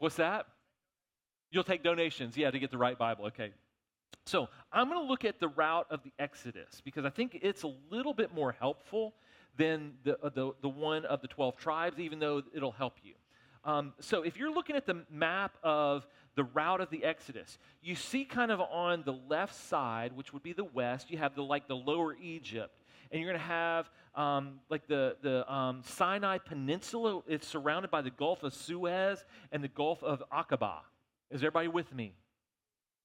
[0.00, 0.46] what's that?
[1.52, 3.26] You'll take donations, yeah, to get the right Bible.
[3.26, 3.52] Okay.
[4.24, 7.62] So I'm going to look at the route of the Exodus because I think it's
[7.62, 9.14] a little bit more helpful
[9.56, 13.14] than the, uh, the, the one of the 12 tribes, even though it'll help you.
[13.64, 17.96] Um, so if you're looking at the map of the route of the Exodus, you
[17.96, 21.42] see kind of on the left side, which would be the west, you have the
[21.42, 26.38] like the lower Egypt, and you're going to have um, like the the um, Sinai
[26.38, 27.22] Peninsula.
[27.26, 30.78] It's surrounded by the Gulf of Suez and the Gulf of Aqaba.
[31.30, 32.14] Is everybody with me?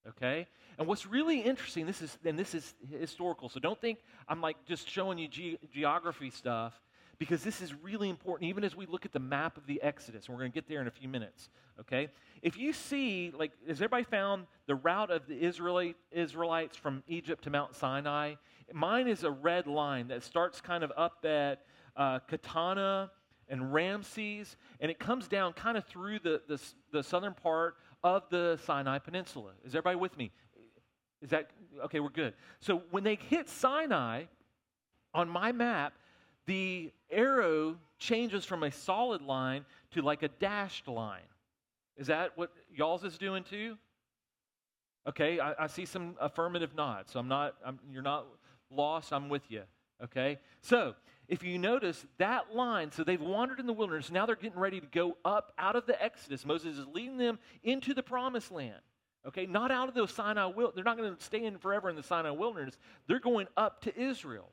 [0.08, 0.48] Okay?
[0.82, 4.58] And what's really interesting, this is and this is historical, so don't think I'm like
[4.66, 6.74] just showing you ge- geography stuff
[7.20, 10.26] because this is really important even as we look at the map of the Exodus.
[10.26, 11.50] And we're going to get there in a few minutes.
[11.82, 12.10] Okay?
[12.42, 17.44] If you see, like, has everybody found the route of the Israelite, Israelites from Egypt
[17.44, 18.34] to Mount Sinai?
[18.74, 21.60] Mine is a red line that starts kind of up at
[21.96, 23.12] uh, Katana
[23.50, 26.60] and Ramses, and it comes down kind of through the, the,
[26.92, 29.52] the southern part of the Sinai Peninsula.
[29.64, 30.32] Is everybody with me?
[31.22, 31.50] Is that
[31.86, 32.00] okay?
[32.00, 32.34] We're good.
[32.60, 34.24] So when they hit Sinai
[35.14, 35.94] on my map,
[36.48, 41.22] the arrow changes from a solid line to like a dashed line.
[41.98, 43.78] Is that what y'all's is doing too?
[45.08, 47.12] Okay, I, I see some affirmative nods.
[47.12, 48.26] So I'm not, I'm, you're not
[48.70, 49.14] lost.
[49.14, 49.64] I'm with you.
[50.04, 50.96] Okay, so
[51.28, 54.80] if you notice that line, so they've wandered in the wilderness, now they're getting ready
[54.80, 56.46] to go up out of the Exodus.
[56.46, 58.82] Moses is leading them into the promised land.
[59.28, 60.76] Okay, not out of the Sinai wilderness.
[60.76, 62.78] They're not going to stay in forever in the Sinai wilderness.
[63.08, 64.50] They're going up to Israel.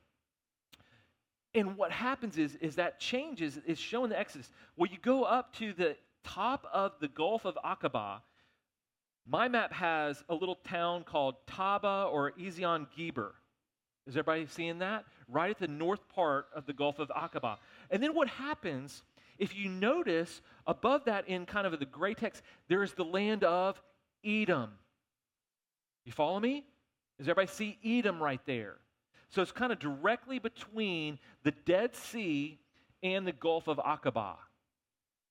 [1.54, 4.50] And what happens is, is that changes, is shown in the Exodus.
[4.76, 8.20] Well, you go up to the top of the Gulf of Aqaba.
[9.26, 13.34] My map has a little town called Taba or Ezion Geber.
[14.06, 15.04] Is everybody seeing that?
[15.28, 17.56] Right at the north part of the Gulf of Aqaba.
[17.90, 19.02] And then what happens,
[19.38, 23.44] if you notice above that in kind of the gray text, there is the land
[23.44, 23.80] of
[24.24, 24.70] Edom.
[26.04, 26.64] You follow me?
[27.18, 28.76] Does everybody see Edom right there?
[29.30, 32.58] So it's kind of directly between the Dead Sea
[33.02, 34.36] and the Gulf of Aqaba.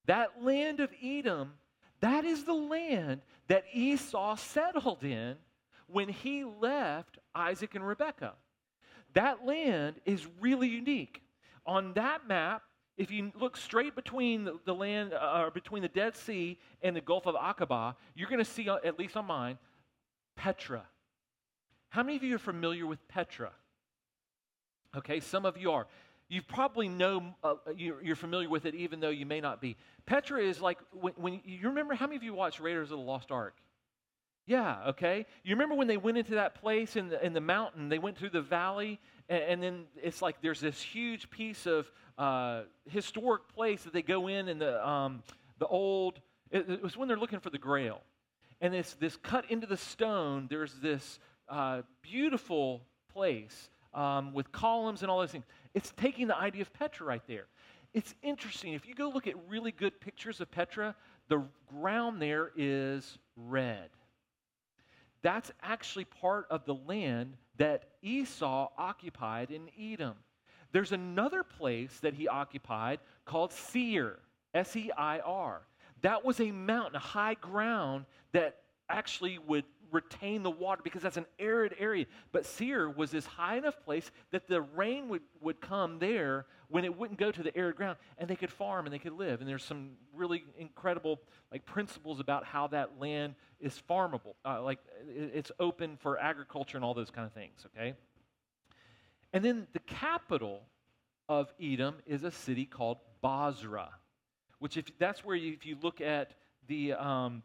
[0.05, 1.53] That land of Edom,
[1.99, 5.35] that is the land that Esau settled in
[5.87, 8.33] when he left Isaac and Rebekah.
[9.13, 11.23] That land is really unique.
[11.65, 12.63] On that map,
[12.97, 17.27] if you look straight between the, land, uh, between the Dead Sea and the Gulf
[17.27, 19.57] of Aqaba, you're going to see, uh, at least on mine,
[20.35, 20.83] Petra.
[21.89, 23.51] How many of you are familiar with Petra?
[24.95, 25.85] Okay, some of you are.
[26.27, 29.77] You probably know, uh, you're, you're, familiar with it even though you may not be.
[30.05, 33.03] Petra is like, when, when, you remember, how many of you watched Raiders of the
[33.03, 33.55] Lost Ark?
[34.47, 35.25] Yeah, okay.
[35.43, 38.17] You remember when they went into that place in the, in the mountain, they went
[38.17, 43.49] through the valley, and, and then it's like there's this huge piece of uh, historic
[43.49, 45.21] place that they go in and the, um,
[45.59, 48.01] the old, it, it, was when they're looking for the grail.
[48.61, 52.81] And this, this cut into the stone, there's this uh, beautiful
[53.11, 55.45] place um, with columns and all those things.
[55.73, 57.47] It's taking the idea of Petra right there.
[57.93, 58.73] It's interesting.
[58.73, 60.95] If you go look at really good pictures of Petra,
[61.27, 63.89] the ground there is red.
[65.21, 70.15] That's actually part of the land that Esau occupied in Edom.
[70.71, 74.19] There's another place that he occupied called Seir,
[74.53, 75.61] S E I R.
[76.01, 78.57] That was a mountain, a high ground that
[78.89, 82.05] actually would retain the water because that's an arid area.
[82.31, 86.83] But Seir was this high enough place that the rain would, would come there when
[86.85, 89.39] it wouldn't go to the arid ground and they could farm and they could live.
[89.39, 91.19] And there's some really incredible
[91.51, 94.35] like principles about how that land is farmable.
[94.45, 97.93] Uh, like it's open for agriculture and all those kind of things, okay?
[99.33, 100.61] And then the capital
[101.29, 103.91] of Edom is a city called Bozrah,
[104.59, 106.33] which if that's where you, if you look at
[106.67, 107.43] the um,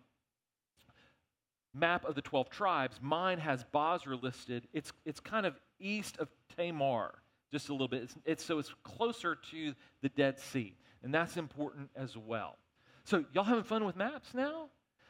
[1.75, 4.69] map of the 12 tribes, mine has Bozrah listed.
[4.73, 7.15] It's, it's kind of east of Tamar,
[7.53, 8.03] just a little bit.
[8.03, 12.57] It's, it's, so it's closer to the Dead Sea, and that's important as well.
[13.05, 14.69] So, y'all having fun with maps now?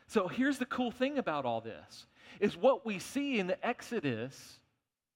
[0.08, 2.06] So, here's the cool thing about all this
[2.40, 4.58] is what we see in the Exodus.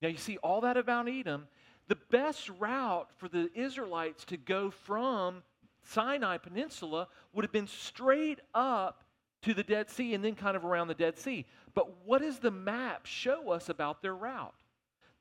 [0.01, 1.49] Now, you see all that about Edom.
[1.89, 5.43] The best route for the Israelites to go from
[5.85, 9.05] Sinai Peninsula would have been straight up
[9.43, 11.47] to the Dead Sea and then kind of around the Dead Sea.
[11.75, 14.55] But what does the map show us about their route?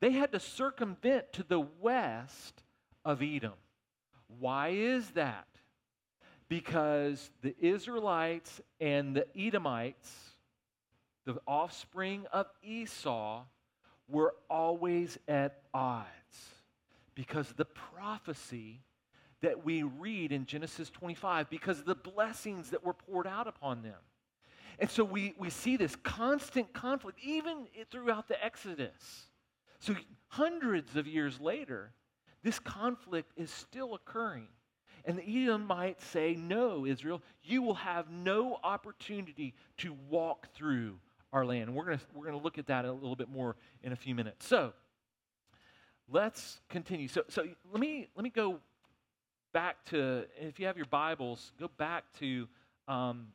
[0.02, 2.64] They had to circumvent to the west
[3.04, 3.54] of Edom.
[4.40, 5.48] Why is that?
[6.48, 10.12] Because the Israelites and the Edomites,
[11.26, 13.44] the offspring of Esau,
[14.08, 16.06] were always at odds.
[17.16, 18.82] Because the prophecy
[19.42, 24.00] that we read in Genesis 25, because the blessings that were poured out upon them.
[24.80, 29.28] And so we, we see this constant conflict, even throughout the Exodus.
[29.86, 29.96] So,
[30.30, 31.92] hundreds of years later,
[32.44, 34.48] this conflict is still occurring.
[35.06, 40.96] And the Edomites say, No, Israel, you will have no opportunity to walk through
[41.32, 41.64] our land.
[41.64, 44.16] And we're going we're gonna look at that a little bit more in a few
[44.16, 44.48] minutes.
[44.48, 44.74] So,
[46.10, 47.08] let's continue.
[47.08, 48.60] So, so let, me, let me go
[49.54, 52.48] back to, if you have your Bibles, go back to
[52.88, 53.28] um,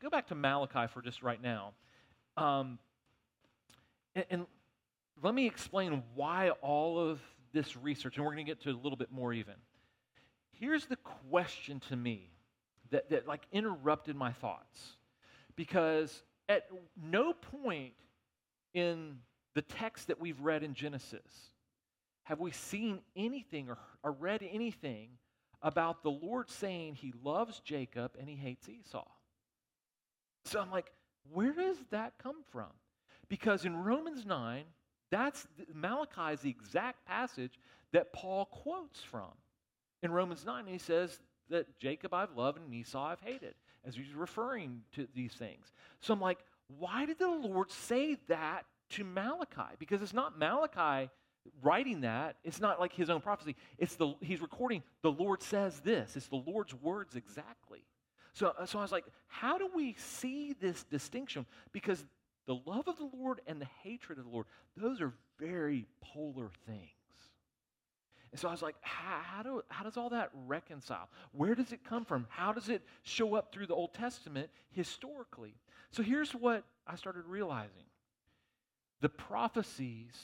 [0.00, 1.72] Go back to Malachi for just right now.
[2.36, 2.78] Um,
[4.14, 4.46] and, and
[5.22, 7.20] let me explain why all of
[7.52, 9.54] this research, and we're going to get to a little bit more even.
[10.52, 10.96] Here's the
[11.30, 12.30] question to me
[12.90, 14.96] that, that like interrupted my thoughts.
[15.54, 16.68] Because at
[17.02, 17.94] no point
[18.74, 19.18] in
[19.54, 21.50] the text that we've read in Genesis
[22.24, 25.08] have we seen anything or, or read anything
[25.62, 29.06] about the Lord saying he loves Jacob and he hates Esau.
[30.44, 30.92] So I'm like,
[31.32, 32.70] where does that come from?
[33.28, 34.64] Because in Romans 9,
[35.10, 37.58] that's Malachi is the exact passage
[37.92, 39.30] that Paul quotes from.
[40.02, 43.54] In Romans 9, he says that Jacob I've loved and Esau I've hated,
[43.84, 45.72] as he's referring to these things.
[46.00, 46.38] So I'm like,
[46.78, 49.76] why did the Lord say that to Malachi?
[49.78, 51.10] Because it's not Malachi
[51.62, 52.36] writing that.
[52.44, 53.56] It's not like his own prophecy.
[53.78, 56.16] It's the he's recording the Lord says this.
[56.16, 57.84] It's the Lord's words exactly.
[58.34, 61.46] So, uh, so I was like, how do we see this distinction?
[61.72, 62.04] Because
[62.46, 66.50] the love of the Lord and the hatred of the Lord, those are very polar
[66.66, 66.90] things.
[68.32, 71.08] And so I was like, how, how, do, how does all that reconcile?
[71.32, 72.26] Where does it come from?
[72.28, 75.54] How does it show up through the Old Testament historically?
[75.90, 77.84] So here's what I started realizing
[79.00, 80.14] the prophecies,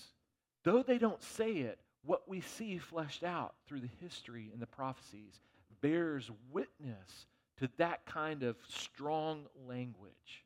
[0.64, 4.66] though they don't say it, what we see fleshed out through the history and the
[4.66, 5.40] prophecies
[5.80, 7.26] bears witness
[7.58, 10.44] to that kind of strong language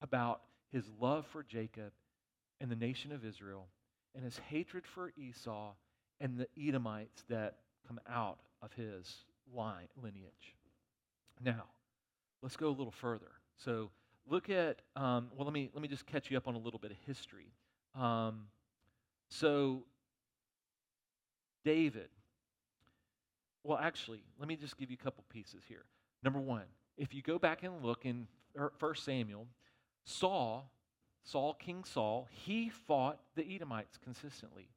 [0.00, 0.42] about
[0.72, 1.92] his love for Jacob
[2.60, 3.66] and the nation of Israel
[4.14, 5.72] and his hatred for Esau
[6.20, 7.56] and the Edomites that
[7.86, 10.54] come out of his line lineage.
[11.44, 11.64] Now,
[12.42, 13.30] let's go a little further.
[13.56, 13.90] So,
[14.28, 16.78] look at um, well, let me let me just catch you up on a little
[16.78, 17.52] bit of history.
[17.98, 18.46] Um,
[19.28, 19.82] so,
[21.64, 22.08] David.
[23.64, 25.84] Well, actually, let me just give you a couple pieces here.
[26.24, 26.64] Number one,
[26.96, 28.26] if you go back and look in
[28.78, 29.46] First Samuel,
[30.04, 30.70] Saul,
[31.24, 34.68] Saul, King Saul, he fought the Edomites consistently.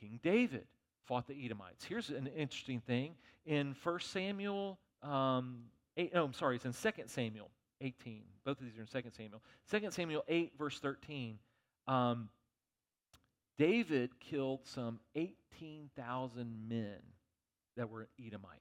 [0.00, 0.66] King David
[1.04, 1.84] fought the Edomites.
[1.84, 3.14] Here's an interesting thing.
[3.46, 5.64] In 1 Samuel, um,
[5.96, 7.50] 8, no, I'm sorry, it's in 2 Samuel
[7.80, 8.22] 18.
[8.44, 9.42] Both of these are in 2 Samuel.
[9.70, 11.38] 2 Samuel 8, verse 13.
[11.86, 12.28] Um,
[13.58, 16.98] David killed some 18,000 men
[17.76, 18.56] that were Edomites.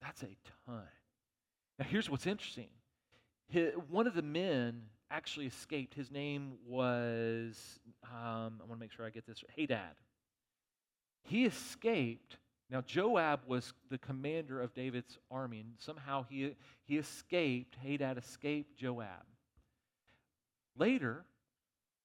[0.00, 0.82] That's a ton.
[1.78, 2.68] Now, here's what's interesting.
[3.50, 5.94] His, one of the men actually escaped.
[5.94, 9.96] His name was, um, I want to make sure I get this, Hadad.
[11.24, 12.36] He escaped.
[12.70, 17.76] Now, Joab was the commander of David's army, and somehow he, he escaped.
[17.82, 19.26] Hadad escaped Joab.
[20.76, 21.24] Later,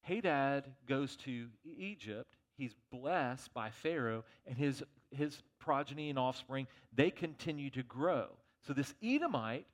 [0.02, 2.36] Hadad goes to Egypt.
[2.58, 4.82] He's blessed by Pharaoh, and his,
[5.12, 8.30] his progeny and offspring, they continue to grow.
[8.66, 9.68] So, this Edomite,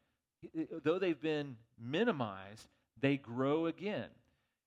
[0.44, 2.68] Uh, though they've been minimized,
[3.00, 4.10] they grow again.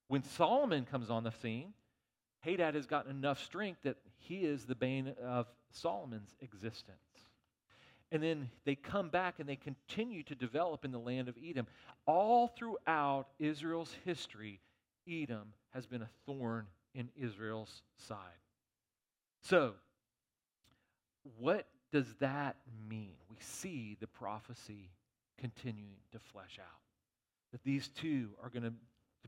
[0.09, 1.73] When Solomon comes on the scene,
[2.41, 6.99] Hadad has gotten enough strength that he is the bane of Solomon's existence.
[8.13, 11.67] And then they come back and they continue to develop in the land of Edom.
[12.07, 14.61] All throughout Israel's history,
[15.09, 18.19] Edom has been a thorn in Israel's side.
[19.43, 19.75] So,
[21.39, 22.57] what does that
[22.89, 23.17] mean?
[23.31, 24.91] We see the prophecy
[25.39, 26.81] continuing to flesh out.
[27.53, 28.73] That these two are going to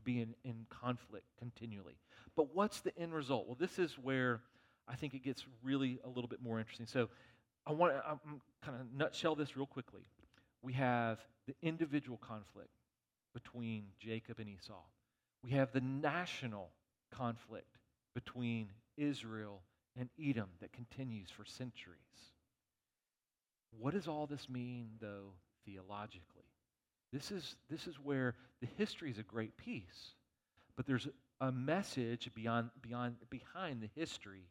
[0.03, 1.97] be in, in conflict continually.
[2.35, 3.47] But what's the end result?
[3.47, 4.41] Well, this is where
[4.87, 6.85] I think it gets really a little bit more interesting.
[6.85, 7.09] So
[7.65, 8.01] I want to
[8.63, 10.07] kind of nutshell this real quickly.
[10.61, 12.69] We have the individual conflict
[13.33, 14.81] between Jacob and Esau.
[15.43, 16.71] We have the national
[17.11, 17.77] conflict
[18.15, 19.61] between Israel
[19.97, 21.97] and Edom that continues for centuries.
[23.77, 25.33] What does all this mean, though,
[25.67, 26.47] theologically?
[27.13, 30.13] This is, this is where the history is a great piece,
[30.75, 31.07] but there's
[31.39, 34.47] a message beyond, beyond, behind the history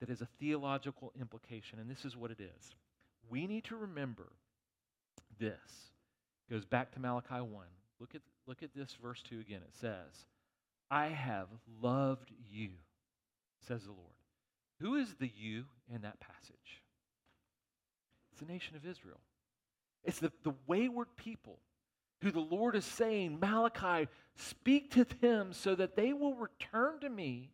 [0.00, 2.74] that is a theological implication, and this is what it is.
[3.28, 4.32] We need to remember
[5.38, 5.92] this.
[6.48, 7.48] It goes back to Malachi 1.
[8.00, 9.60] Look at, look at this verse 2 again.
[9.62, 10.26] It says,
[10.90, 11.48] I have
[11.82, 12.70] loved you,
[13.68, 14.06] says the Lord.
[14.80, 15.64] Who is the you
[15.94, 16.82] in that passage?
[18.32, 19.20] It's the nation of Israel.
[20.04, 21.58] It's the, the wayward people
[22.22, 27.08] who the Lord is saying, Malachi, speak to them so that they will return to
[27.08, 27.50] me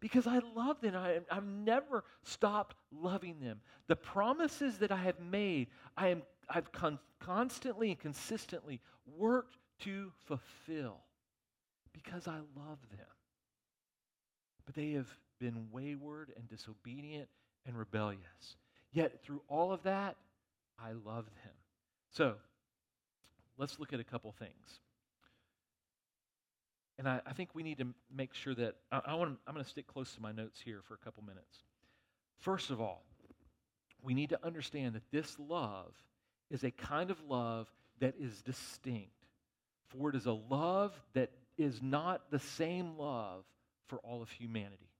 [0.00, 0.94] because I love them.
[0.94, 3.60] I, have never stopped loving them.
[3.86, 8.80] The promises that I have made, I am, I've con- constantly and consistently
[9.16, 11.00] worked to fulfill
[11.92, 13.06] because I love them.
[14.66, 15.08] But they have
[15.40, 17.28] been wayward and disobedient
[17.66, 18.56] and rebellious.
[18.92, 20.16] Yet through all of that,
[20.78, 21.54] I love them.
[22.16, 22.34] So,
[23.58, 24.80] let's look at a couple things.
[26.96, 29.64] And I, I think we need to make sure that I, I want I'm going
[29.64, 31.58] to stick close to my notes here for a couple minutes.
[32.38, 33.02] First of all,
[34.00, 35.92] we need to understand that this love
[36.50, 39.10] is a kind of love that is distinct.
[39.88, 43.44] For it is a love that is not the same love
[43.88, 44.90] for all of humanity.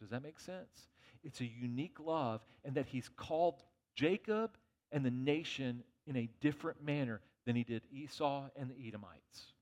[0.00, 0.88] Does that make sense?
[1.24, 3.62] It's a unique love, and that he's called
[3.94, 4.56] Jacob
[4.92, 9.52] and the nation in a different manner than he did Esau and the Edomites.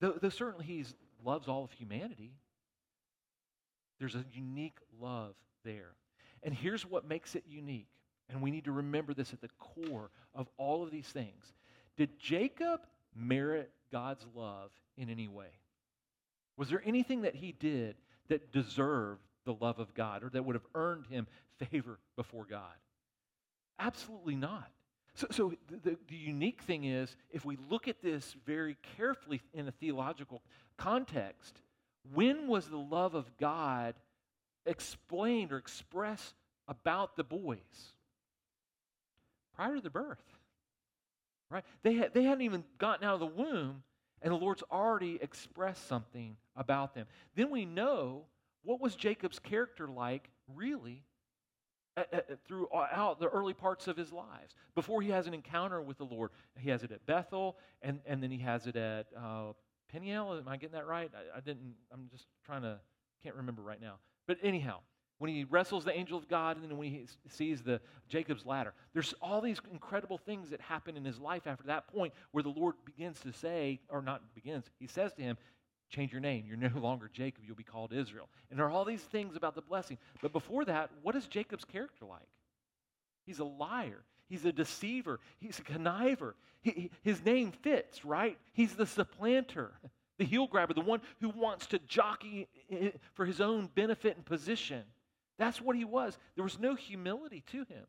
[0.00, 0.84] Though, though certainly he
[1.24, 2.32] loves all of humanity,
[3.98, 5.34] there's a unique love
[5.64, 5.92] there.
[6.42, 7.88] And here's what makes it unique.
[8.30, 11.52] And we need to remember this at the core of all of these things.
[11.96, 12.80] Did Jacob
[13.14, 15.50] merit God's love in any way?
[16.56, 17.96] Was there anything that he did
[18.28, 21.26] that deserved the love of God or that would have earned him
[21.58, 22.62] favor before God?
[23.78, 24.70] Absolutely not.
[25.20, 25.52] So, so
[25.82, 30.40] the, the unique thing is, if we look at this very carefully in a theological
[30.78, 31.60] context,
[32.14, 33.96] when was the love of God
[34.64, 36.32] explained or expressed
[36.68, 37.58] about the boys?
[39.54, 40.24] Prior to the birth.
[41.50, 41.64] Right?
[41.82, 43.82] They, had, they hadn't even gotten out of the womb,
[44.22, 47.06] and the Lord's already expressed something about them.
[47.34, 48.22] Then we know
[48.62, 51.02] what was Jacob's character like, really,
[51.96, 54.54] Uh, uh, uh, throughout the early parts of his lives.
[54.76, 58.22] Before he has an encounter with the Lord, he has it at Bethel, and, and
[58.22, 59.52] then he has it at uh,
[59.92, 60.38] Peniel.
[60.38, 61.10] Am I getting that right?
[61.12, 62.78] I, I didn't, I'm just trying to,
[63.24, 63.94] can't remember right now.
[64.28, 64.78] But anyhow,
[65.18, 68.72] when he wrestles the angel of God, and then when he sees the Jacob's ladder,
[68.92, 72.50] there's all these incredible things that happen in his life after that point where the
[72.50, 75.36] Lord begins to say, or not begins, he says to him,
[75.90, 76.44] change your name.
[76.46, 78.28] You're no longer Jacob, you'll be called Israel.
[78.50, 79.98] And there are all these things about the blessing.
[80.22, 82.28] But before that, what is Jacob's character like?
[83.26, 84.02] He's a liar.
[84.28, 85.20] He's a deceiver.
[85.40, 86.34] He's a conniver.
[86.62, 88.38] He, his name fits, right?
[88.52, 89.72] He's the supplanter,
[90.18, 92.48] the heel grabber, the one who wants to jockey
[93.14, 94.84] for his own benefit and position.
[95.38, 96.18] That's what he was.
[96.34, 97.86] There was no humility to him.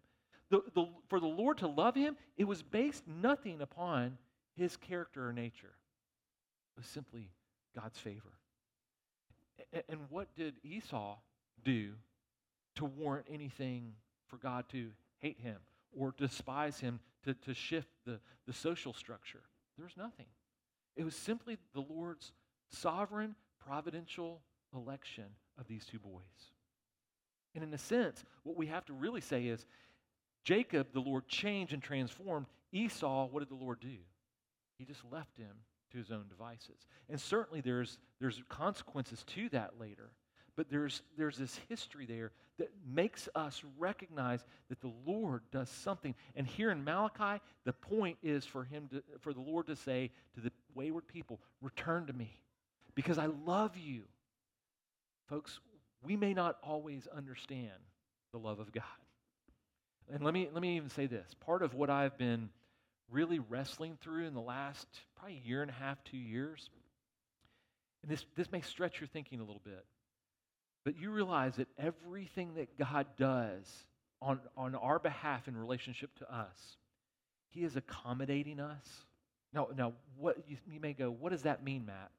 [0.49, 4.17] The, the, for the Lord to love him, it was based nothing upon
[4.55, 5.73] his character or nature.
[6.75, 7.29] It was simply
[7.75, 8.33] God's favor.
[9.87, 11.17] And what did Esau
[11.63, 11.93] do
[12.75, 13.93] to warrant anything
[14.27, 15.57] for God to hate him
[15.97, 19.41] or despise him to, to shift the, the social structure?
[19.77, 20.25] There was nothing.
[20.95, 22.31] It was simply the Lord's
[22.69, 24.41] sovereign, providential
[24.75, 25.25] election
[25.59, 26.21] of these two boys.
[27.53, 29.65] And in a sense, what we have to really say is
[30.43, 32.47] Jacob, the Lord changed and transformed.
[32.71, 33.97] Esau, what did the Lord do?
[34.77, 35.55] He just left him
[35.91, 36.85] to his own devices.
[37.09, 40.11] And certainly there's, there's consequences to that later.
[40.55, 46.13] But there's, there's this history there that makes us recognize that the Lord does something.
[46.35, 50.11] And here in Malachi, the point is for him to, for the Lord to say
[50.35, 52.41] to the wayward people, return to me
[52.95, 54.03] because I love you.
[55.29, 55.59] Folks,
[56.03, 57.71] we may not always understand
[58.31, 58.83] the love of God.
[60.13, 61.33] And let me, let me even say this.
[61.39, 62.49] Part of what I've been
[63.11, 64.87] really wrestling through in the last
[65.17, 66.69] probably year and a half, two years.
[68.01, 69.85] And this, this may stretch your thinking a little bit.
[70.83, 73.85] But you realize that everything that God does
[74.21, 76.77] on, on our behalf in relationship to us,
[77.49, 78.87] He is accommodating us.
[79.53, 82.09] Now, now what you, you may go, what does that mean, Matt?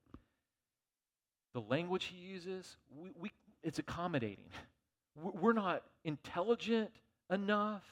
[1.55, 3.32] The language He uses, we, we,
[3.64, 4.45] it's accommodating.
[5.16, 6.90] We're not intelligent
[7.30, 7.82] enough.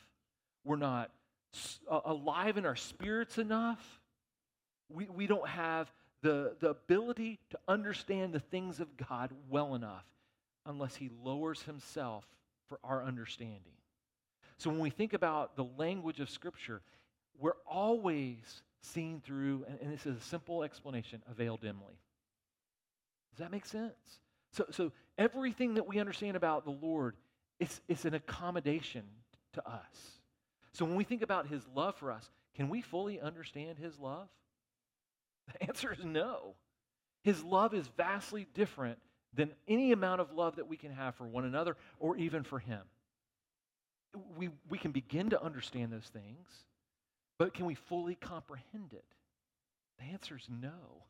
[0.64, 1.10] We're not
[1.88, 4.00] alive in our spirits enough.
[4.88, 5.92] We, we don't have
[6.22, 10.04] the, the ability to understand the things of God well enough
[10.66, 12.24] unless He lowers Himself
[12.68, 13.72] for our understanding.
[14.58, 16.82] So when we think about the language of Scripture,
[17.38, 21.98] we're always seen through, and, and this is a simple explanation, a veil dimly.
[23.32, 23.94] Does that make sense?
[24.52, 27.16] So, so everything that we understand about the Lord,
[27.58, 29.04] it's, it's an accommodation
[29.54, 30.19] to us.
[30.72, 34.28] So when we think about his love for us, can we fully understand his love?
[35.52, 36.54] The answer is no.
[37.24, 38.98] His love is vastly different
[39.34, 42.60] than any amount of love that we can have for one another or even for
[42.60, 42.80] him.
[44.36, 46.48] We, we can begin to understand those things,
[47.38, 49.04] but can we fully comprehend it?
[49.98, 51.04] The answer is no.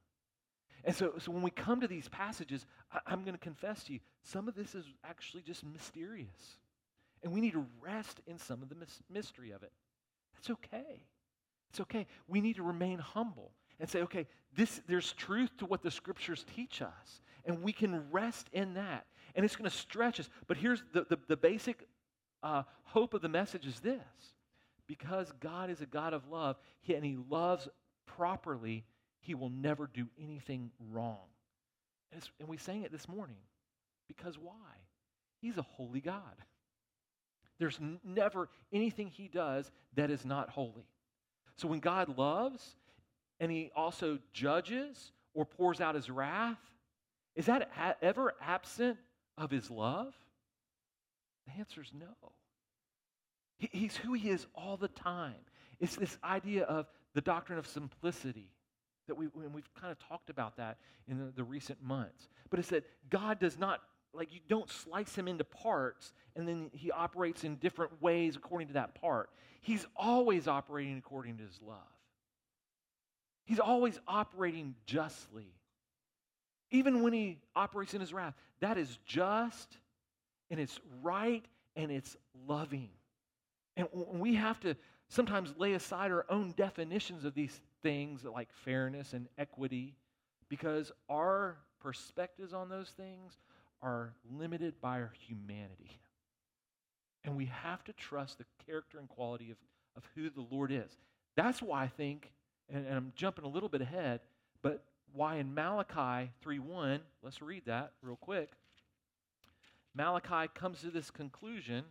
[0.85, 3.93] And so, so when we come to these passages, I, am going to confess to
[3.93, 6.57] you, some of this is actually just mysterious.
[7.23, 8.77] And we need to rest in some of the
[9.11, 9.73] mystery of it.
[10.35, 11.05] That's okay.
[11.71, 12.07] It's okay.
[12.27, 16.45] We need to remain humble and say, okay, this, there's truth to what the scriptures
[16.55, 19.07] teach us, and we can rest in that.
[19.35, 20.29] And it's going to stretch us.
[20.47, 21.87] But here's the, the, the basic
[22.43, 24.01] uh, hope of the message is this
[24.87, 26.57] because God is a God of love
[26.89, 27.69] and He loves
[28.07, 28.85] properly,
[29.21, 31.29] He will never do anything wrong.
[32.13, 33.37] And, and we sang it this morning.
[34.09, 34.55] Because why?
[35.41, 36.35] He's a holy God.
[37.61, 40.89] There's never anything he does that is not holy.
[41.57, 42.75] So when God loves
[43.39, 46.59] and he also judges or pours out his wrath,
[47.37, 48.97] is that a- ever absent
[49.37, 50.15] of his love?
[51.47, 52.33] The answer is no.
[53.59, 55.35] He, he's who he is all the time.
[55.81, 58.51] It's this idea of the doctrine of simplicity
[59.07, 62.29] that we, we've kind of talked about that in the, the recent months.
[62.49, 63.81] But it's that God does not
[64.13, 68.69] like you don't slice him into parts and then he operates in different ways according
[68.69, 69.31] to that part.
[69.61, 71.77] He's always operating according to his love.
[73.45, 75.53] He's always operating justly.
[76.71, 79.77] Even when he operates in his wrath, that is just
[80.51, 81.45] and it's right
[81.77, 82.91] and it's loving.
[83.77, 84.77] And we have to
[85.09, 89.97] sometimes lay aside our own definitions of these things like fairness and equity
[90.49, 93.39] because our perspectives on those things
[93.83, 96.01] are limited by our humanity.
[97.25, 99.57] And we have to trust the character and quality of,
[99.97, 100.91] of who the Lord is.
[101.37, 102.33] That's why I think,
[102.69, 104.21] and, and I'm jumping a little bit ahead,
[104.63, 108.53] but why in Malachi 3:1, let's read that real quick.
[109.95, 111.85] Malachi comes to this conclusion,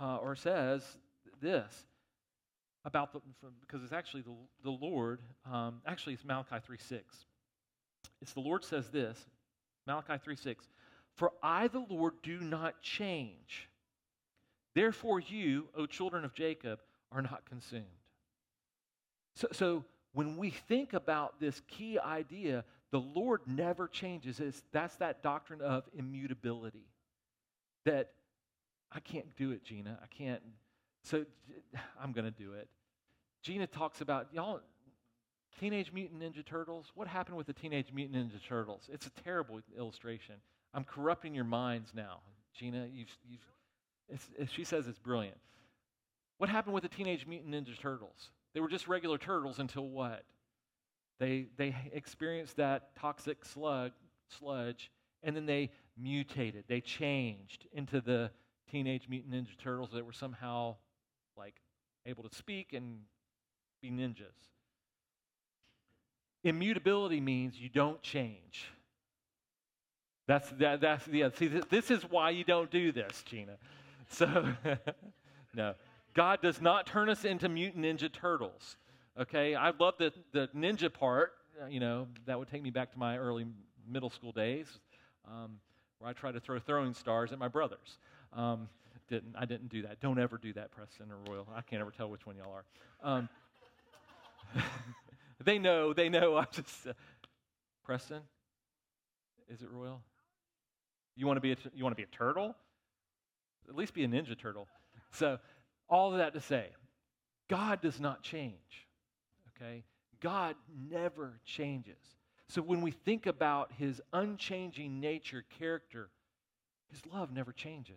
[0.00, 0.82] uh, or says
[1.40, 1.86] this
[2.84, 3.20] about the,
[3.60, 7.24] because it's actually the, the Lord, um, actually, it's Malachi 3 6.
[8.22, 9.18] It's the Lord says this,
[9.86, 10.64] Malachi 3 6.
[11.14, 13.68] For I, the Lord, do not change.
[14.74, 16.80] Therefore, you, O children of Jacob,
[17.10, 17.84] are not consumed.
[19.34, 24.40] So, so when we think about this key idea, the Lord never changes.
[24.40, 26.86] It's, that's that doctrine of immutability.
[27.84, 28.10] That
[28.92, 29.98] I can't do it, Gina.
[30.02, 30.42] I can't.
[31.04, 31.24] So
[32.02, 32.68] I'm going to do it.
[33.42, 34.60] Gina talks about, y'all,
[35.58, 36.92] Teenage Mutant Ninja Turtles.
[36.94, 38.88] What happened with the Teenage Mutant Ninja Turtles?
[38.92, 40.36] It's a terrible illustration.
[40.74, 42.20] I'm corrupting your minds now.
[42.54, 45.38] Gina, you've, you've, she says it's brilliant.
[46.38, 48.30] What happened with the Teenage Mutant Ninja Turtles?
[48.52, 50.24] They were just regular turtles until what?
[51.18, 53.92] They, they experienced that toxic slug,
[54.28, 54.90] sludge,
[55.22, 56.64] and then they mutated.
[56.68, 58.30] They changed into the
[58.70, 60.76] Teenage Mutant Ninja Turtles that were somehow
[61.36, 61.54] like
[62.04, 63.00] able to speak and
[63.80, 64.55] be ninjas.
[66.46, 68.68] Immutability means you don't change.
[70.28, 71.28] That's that, that's yeah.
[71.34, 73.56] See, this is why you don't do this, Gina.
[74.08, 74.46] So,
[75.56, 75.74] no,
[76.14, 78.76] God does not turn us into mutant ninja turtles.
[79.18, 81.32] Okay, I love the the ninja part.
[81.60, 83.44] Uh, you know, that would take me back to my early
[83.88, 84.68] middle school days,
[85.26, 85.58] um,
[85.98, 87.98] where I tried to throw throwing stars at my brothers.
[88.32, 88.68] Um,
[89.08, 89.98] didn't I didn't do that.
[89.98, 91.48] Don't ever do that, Preston or Royal.
[91.56, 92.64] I can't ever tell which one y'all are.
[93.02, 93.28] Um,
[95.46, 95.94] they know.
[95.94, 96.36] They know.
[96.36, 96.92] I'm just uh,
[97.84, 98.20] Preston.
[99.48, 100.02] Is it Royal?
[101.14, 102.54] You want to be a, you want to be a turtle?
[103.68, 104.68] At least be a ninja turtle.
[105.12, 105.38] So,
[105.88, 106.66] all of that to say,
[107.48, 108.86] God does not change.
[109.56, 109.84] Okay?
[110.20, 110.56] God
[110.90, 111.96] never changes.
[112.48, 116.10] So when we think about his unchanging nature, character,
[116.90, 117.96] his love never changes.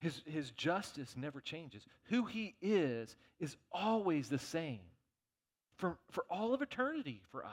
[0.00, 1.84] His, his justice never changes.
[2.04, 4.80] Who he is is always the same
[5.82, 7.50] for, for all of eternity for us.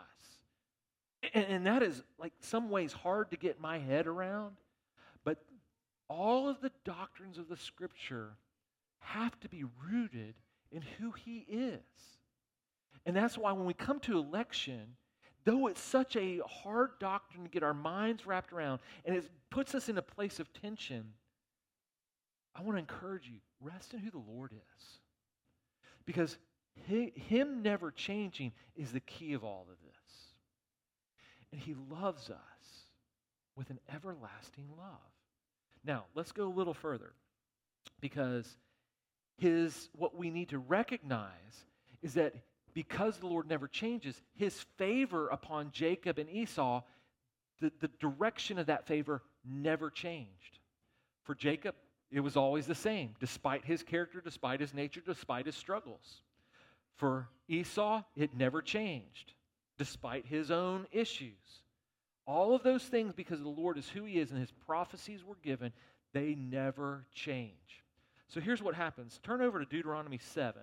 [1.33, 4.55] And, and that is, like, some ways hard to get my head around.
[5.23, 5.39] But
[6.07, 8.33] all of the doctrines of the Scripture
[8.99, 10.35] have to be rooted
[10.71, 11.79] in who He is.
[13.07, 14.81] And that's why when we come to election,
[15.43, 19.73] though it's such a hard doctrine to get our minds wrapped around and it puts
[19.73, 21.03] us in a place of tension,
[22.55, 24.85] I want to encourage you rest in who the Lord is.
[26.05, 26.37] Because
[26.87, 30.33] Him never changing is the key of all of this.
[31.51, 32.85] And He loves us
[33.55, 34.99] with an everlasting love.
[35.83, 37.13] Now, let's go a little further
[38.01, 38.57] because
[39.37, 41.65] his what we need to recognize
[42.01, 42.33] is that
[42.73, 46.83] because the Lord never changes, his favor upon Jacob and Esau,
[47.59, 50.59] the, the direction of that favor never changed.
[51.23, 51.75] For Jacob,
[52.11, 56.21] it was always the same, despite his character, despite his nature, despite his struggles.
[56.99, 59.33] For Esau, it never changed,
[59.77, 61.63] despite his own issues.
[62.27, 65.37] All of those things, because the Lord is who he is and his prophecies were
[65.41, 65.71] given,
[66.11, 67.83] they never change.
[68.27, 70.61] So here's what happens turn over to Deuteronomy 7.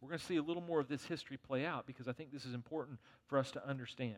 [0.00, 2.32] We're going to see a little more of this history play out because I think
[2.32, 4.16] this is important for us to understand.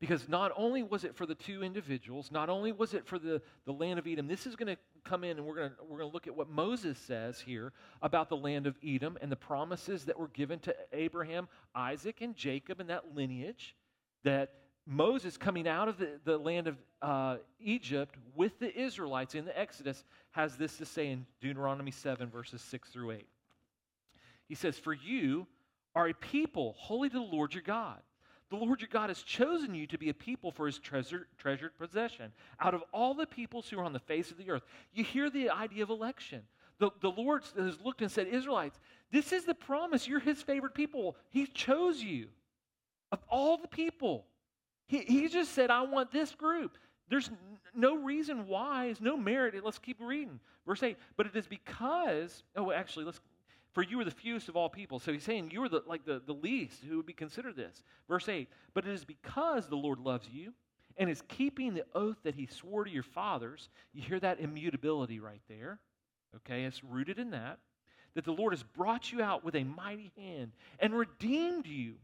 [0.00, 3.42] Because not only was it for the two individuals, not only was it for the,
[3.64, 5.98] the land of Edom, this is going to come in and we're going to, we're
[5.98, 10.04] to look at what Moses says here about the land of Edom and the promises
[10.04, 13.74] that were given to Abraham, Isaac, and Jacob and that lineage.
[14.22, 14.52] That
[14.86, 19.58] Moses coming out of the, the land of uh, Egypt with the Israelites in the
[19.58, 23.26] Exodus has this to say in Deuteronomy 7, verses 6 through 8.
[24.48, 25.46] He says, For you
[25.94, 27.98] are a people holy to the Lord your God.
[28.50, 31.76] The Lord your God has chosen you to be a people for his treasure, treasured
[31.78, 34.62] possession out of all the peoples who are on the face of the earth.
[34.92, 36.42] You hear the idea of election.
[36.78, 38.78] The, the Lord has looked and said, Israelites,
[39.12, 40.08] this is the promise.
[40.08, 41.16] You're his favorite people.
[41.30, 42.28] He chose you
[43.12, 44.26] of all the people.
[44.86, 46.78] He, he just said, I want this group.
[47.10, 47.30] There's
[47.74, 49.54] no reason why, there's no merit.
[49.62, 50.40] Let's keep reading.
[50.66, 53.20] Verse 8, but it is because, oh, actually, let's,
[53.72, 54.98] for you are the fewest of all people.
[54.98, 57.82] So he's saying you are the, like the, the least who would be considered this.
[58.08, 60.52] Verse 8, but it is because the Lord loves you
[60.96, 63.68] and is keeping the oath that he swore to your fathers.
[63.92, 65.78] You hear that immutability right there.
[66.36, 67.58] Okay, it's rooted in that.
[68.14, 71.94] That the Lord has brought you out with a mighty hand and redeemed you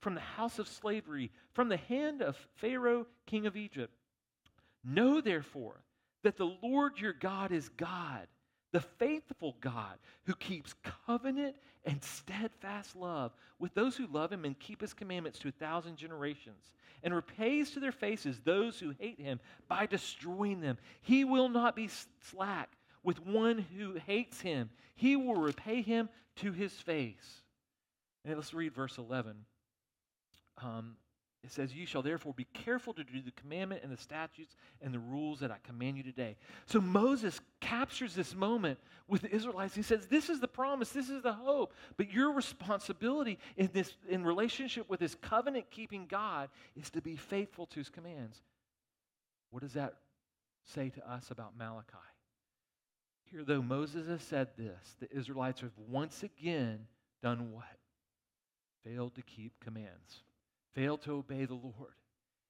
[0.00, 3.94] from the house of slavery, from the hand of Pharaoh, king of Egypt.
[4.82, 5.82] Know therefore
[6.22, 8.26] that the Lord your God is God,
[8.72, 10.74] the faithful God, who keeps
[11.06, 15.52] covenant and steadfast love with those who love him and keep his commandments to a
[15.52, 20.78] thousand generations, and repays to their faces those who hate him by destroying them.
[21.02, 21.88] He will not be
[22.30, 27.42] slack with one who hates him, he will repay him to his face.
[28.24, 29.34] And let's read verse 11.
[30.62, 30.96] Um,
[31.42, 34.92] it says, You shall therefore be careful to do the commandment and the statutes and
[34.92, 36.36] the rules that I command you today.
[36.66, 38.78] So Moses captures this moment
[39.08, 39.74] with the Israelites.
[39.74, 41.72] He says, This is the promise, this is the hope.
[41.96, 47.16] But your responsibility in this in relationship with this covenant keeping God is to be
[47.16, 48.42] faithful to his commands.
[49.50, 49.94] What does that
[50.64, 51.96] say to us about Malachi?
[53.30, 56.86] Here, though Moses has said this, the Israelites have once again
[57.22, 57.64] done what?
[58.84, 60.22] Failed to keep commands
[60.74, 61.94] failed to obey the Lord.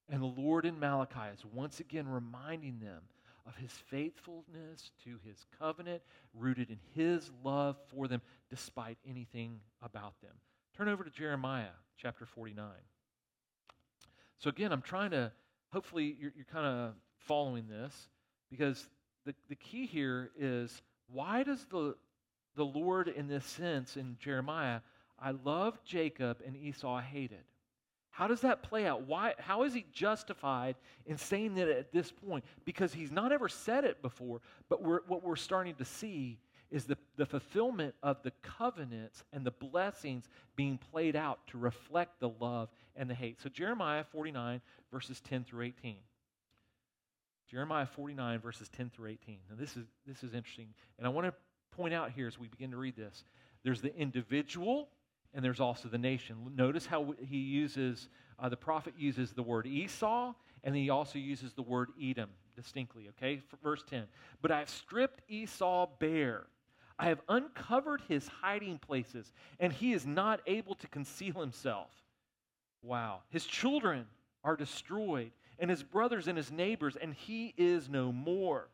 [0.09, 3.03] And the Lord in Malachi is once again reminding them
[3.47, 6.03] of his faithfulness to his covenant,
[6.35, 10.33] rooted in his love for them, despite anything about them.
[10.77, 12.67] Turn over to Jeremiah chapter 49.
[14.39, 15.33] So, again, I'm trying to,
[15.73, 18.09] hopefully, you're, you're kind of following this
[18.51, 18.89] because
[19.27, 21.95] the, the key here is why does the,
[22.57, 24.81] the Lord, in this sense, in Jeremiah,
[25.19, 27.45] I love Jacob and Esau hated?
[28.21, 29.07] How does that play out?
[29.07, 32.45] Why, how is he justified in saying that at this point?
[32.67, 36.39] Because he's not ever said it before, but we're, what we're starting to see
[36.71, 42.21] is the, the fulfillment of the covenants and the blessings being played out to reflect
[42.21, 43.41] the love and the hate.
[43.41, 44.61] So, Jeremiah 49,
[44.93, 45.97] verses 10 through 18.
[47.51, 49.39] Jeremiah 49, verses 10 through 18.
[49.49, 50.75] Now, this is, this is interesting.
[50.99, 51.33] And I want to
[51.75, 53.25] point out here as we begin to read this
[53.63, 54.91] there's the individual
[55.35, 56.37] and there's also the nation.
[56.57, 58.09] Notice how he uses,
[58.39, 63.09] uh, the prophet uses the word Esau, and he also uses the word Edom distinctly,
[63.11, 63.43] okay?
[63.63, 64.05] Verse 10.
[64.43, 66.47] But I have stripped Esau bare.
[66.99, 71.91] I have uncovered his hiding places, and he is not able to conceal himself.
[72.83, 73.21] Wow.
[73.31, 74.07] His children
[74.45, 78.69] are destroyed, and his brothers and his neighbors, and he is no more.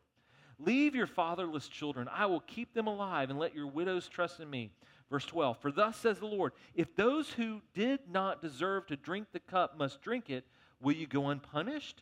[0.59, 2.09] Leave your fatherless children.
[2.11, 4.71] I will keep them alive, and let your widows trust in me.
[5.09, 9.27] Verse 12 For thus says the Lord, if those who did not deserve to drink
[9.31, 10.45] the cup must drink it,
[10.81, 12.01] will you go unpunished?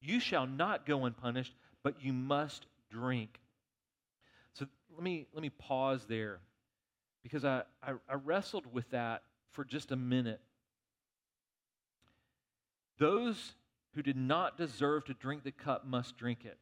[0.00, 3.40] You shall not go unpunished, but you must drink.
[4.54, 6.40] So let me, let me pause there
[7.22, 9.22] because I, I, I wrestled with that
[9.52, 10.40] for just a minute.
[12.98, 13.54] Those
[13.94, 16.58] who did not deserve to drink the cup must drink it.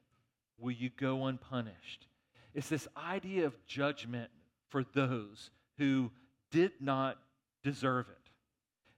[0.59, 2.07] Will you go unpunished?
[2.55, 4.30] It's this idea of judgment
[4.68, 5.51] for those
[5.81, 6.11] who
[6.51, 7.16] did not
[7.64, 8.16] deserve it.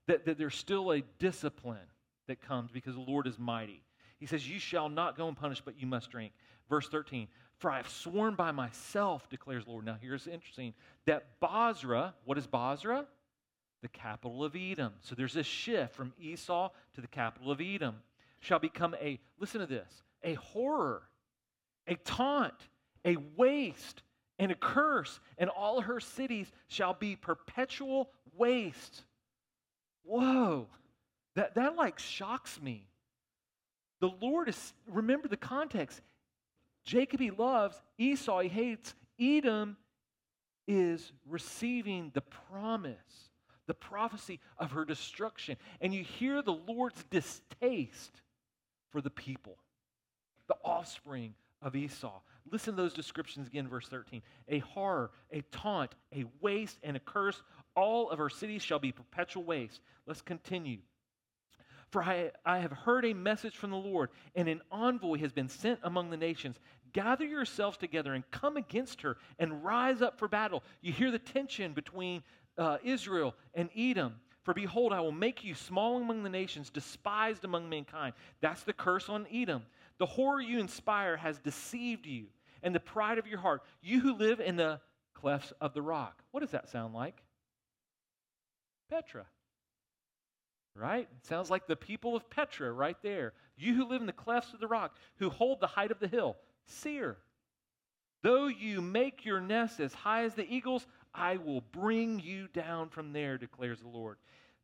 [0.07, 1.87] That, that there's still a discipline
[2.27, 3.81] that comes because the Lord is mighty.
[4.19, 6.33] He says, You shall not go unpunished, but you must drink.
[6.69, 7.27] Verse 13,
[7.57, 9.85] For I have sworn by myself, declares the Lord.
[9.85, 10.73] Now, here's interesting
[11.05, 13.05] that Bozrah, what is Bozrah?
[13.81, 14.93] The capital of Edom.
[15.01, 17.95] So there's a shift from Esau to the capital of Edom.
[18.39, 21.03] Shall become a, listen to this, a horror,
[21.87, 22.67] a taunt,
[23.05, 24.03] a waste,
[24.39, 29.03] and a curse, and all her cities shall be perpetual waste.
[30.03, 30.67] Whoa,
[31.35, 32.87] that, that like shocks me.
[33.99, 36.01] The Lord is, remember the context.
[36.83, 39.77] Jacob he loves, Esau he hates, Edom
[40.67, 42.95] is receiving the promise,
[43.67, 45.57] the prophecy of her destruction.
[45.79, 48.21] And you hear the Lord's distaste
[48.91, 49.57] for the people,
[50.47, 52.19] the offspring of Esau.
[52.51, 54.21] Listen to those descriptions again, verse 13.
[54.49, 57.41] A horror, a taunt, a waste, and a curse.
[57.75, 59.81] All of our cities shall be perpetual waste.
[60.05, 60.79] Let's continue.
[61.89, 65.47] For I, I have heard a message from the Lord, and an envoy has been
[65.47, 66.57] sent among the nations.
[66.91, 70.63] Gather yourselves together and come against her and rise up for battle.
[70.81, 72.23] You hear the tension between
[72.57, 74.15] uh, Israel and Edom.
[74.43, 78.13] For behold, I will make you small among the nations, despised among mankind.
[78.41, 79.63] That's the curse on Edom.
[80.03, 82.25] The horror you inspire has deceived you,
[82.61, 84.81] and the pride of your heart, you who live in the
[85.13, 86.21] clefts of the rock.
[86.31, 87.23] What does that sound like?
[88.89, 89.23] Petra.
[90.75, 91.07] Right?
[91.09, 93.31] It sounds like the people of Petra right there.
[93.55, 96.09] You who live in the clefts of the rock, who hold the height of the
[96.09, 96.35] hill.
[96.65, 97.15] Seir.
[98.23, 100.85] Though you make your nest as high as the eagles,
[101.15, 104.17] I will bring you down from there, declares the Lord.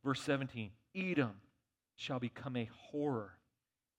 [0.04, 1.36] Verse 17 Edom
[1.96, 3.38] shall become a horror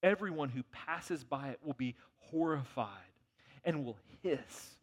[0.02, 2.88] Everyone who passes by it will be horrified
[3.64, 4.76] and will hiss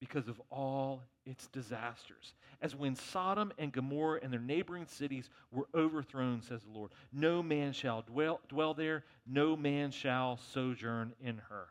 [0.00, 2.34] because of all its disasters.
[2.60, 6.90] As when Sodom and Gomorrah and their neighboring cities were overthrown, says the Lord.
[7.12, 11.68] No man shall dwell, dwell there, no man shall sojourn in her.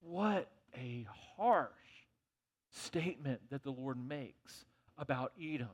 [0.00, 1.70] What a harsh
[2.70, 4.64] statement that the Lord makes
[4.96, 5.68] about Edom.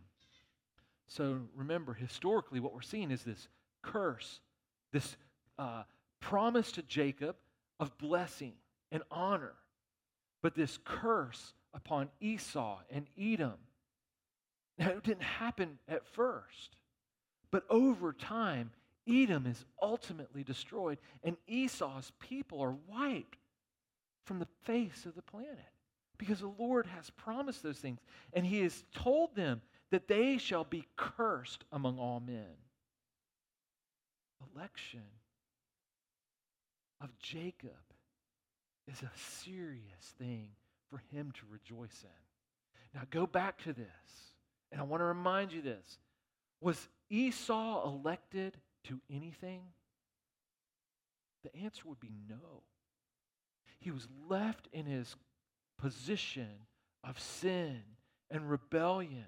[1.06, 3.48] So remember, historically, what we're seeing is this
[3.82, 4.40] curse,
[4.92, 5.16] this
[5.60, 5.82] uh,
[6.20, 7.36] promise to Jacob
[7.78, 8.54] of blessing
[8.90, 9.54] and honor
[10.42, 13.58] but this curse upon Esau and Edom,
[14.78, 16.76] now it didn't happen at first,
[17.50, 18.70] but over time,
[19.06, 23.38] Edom is ultimately destroyed, and Esau's people are wiped
[24.24, 25.58] from the face of the planet
[26.16, 28.00] because the Lord has promised those things,
[28.32, 32.56] and He has told them that they shall be cursed among all men.
[34.54, 35.02] Election
[37.00, 37.70] of Jacob
[38.86, 40.48] is a serious thing
[40.90, 42.98] for him to rejoice in.
[42.98, 43.86] Now, go back to this,
[44.72, 45.98] and I want to remind you this.
[46.60, 49.62] Was Esau elected to anything?
[51.44, 52.62] The answer would be no.
[53.78, 55.16] He was left in his
[55.78, 56.48] position
[57.02, 57.80] of sin
[58.30, 59.26] and rebellion.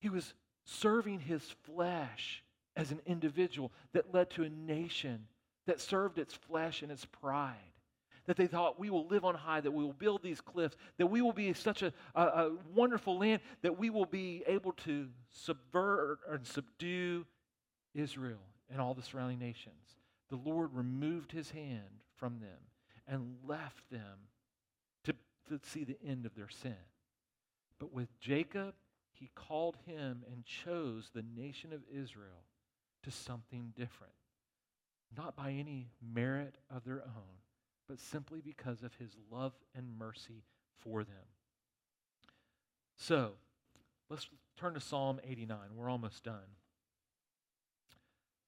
[0.00, 0.34] He was
[0.64, 2.42] serving his flesh
[2.76, 5.26] as an individual that led to a nation
[5.68, 7.54] that served its flesh and its pride.
[8.24, 11.06] That they thought, we will live on high, that we will build these cliffs, that
[11.06, 15.08] we will be such a, a, a wonderful land, that we will be able to
[15.30, 17.26] subvert and subdue
[17.94, 18.40] Israel
[18.70, 19.96] and all the surrounding nations.
[20.30, 22.58] The Lord removed his hand from them
[23.06, 24.28] and left them
[25.04, 25.12] to,
[25.50, 26.76] to see the end of their sin.
[27.78, 28.74] But with Jacob,
[29.12, 32.44] he called him and chose the nation of Israel
[33.02, 34.12] to something different
[35.16, 37.38] not by any merit of their own,
[37.88, 40.44] but simply because of his love and mercy
[40.78, 41.26] for them.
[42.96, 43.32] So,
[44.10, 44.28] let's
[44.58, 45.58] turn to Psalm 89.
[45.74, 46.56] We're almost done.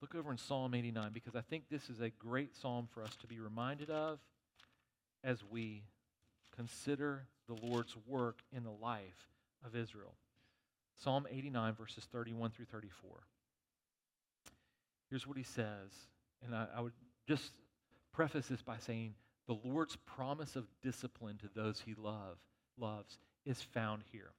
[0.01, 3.17] Look over in Psalm 89 because I think this is a great psalm for us
[3.17, 4.19] to be reminded of
[5.23, 5.85] as we
[6.57, 9.29] consider the Lord's work in the life
[9.65, 10.15] of Israel.
[10.97, 13.11] Psalm 89, verses 31 through 34.
[15.09, 15.91] Here's what he says
[16.45, 16.93] and I, I would
[17.27, 17.53] just
[18.13, 19.15] preface this by saying
[19.47, 22.39] the Lord's promise of discipline to those he love,
[22.79, 24.31] loves is found here.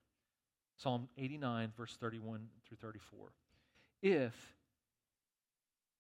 [0.77, 3.31] Psalm 89, verse 31 through 34.
[4.01, 4.33] If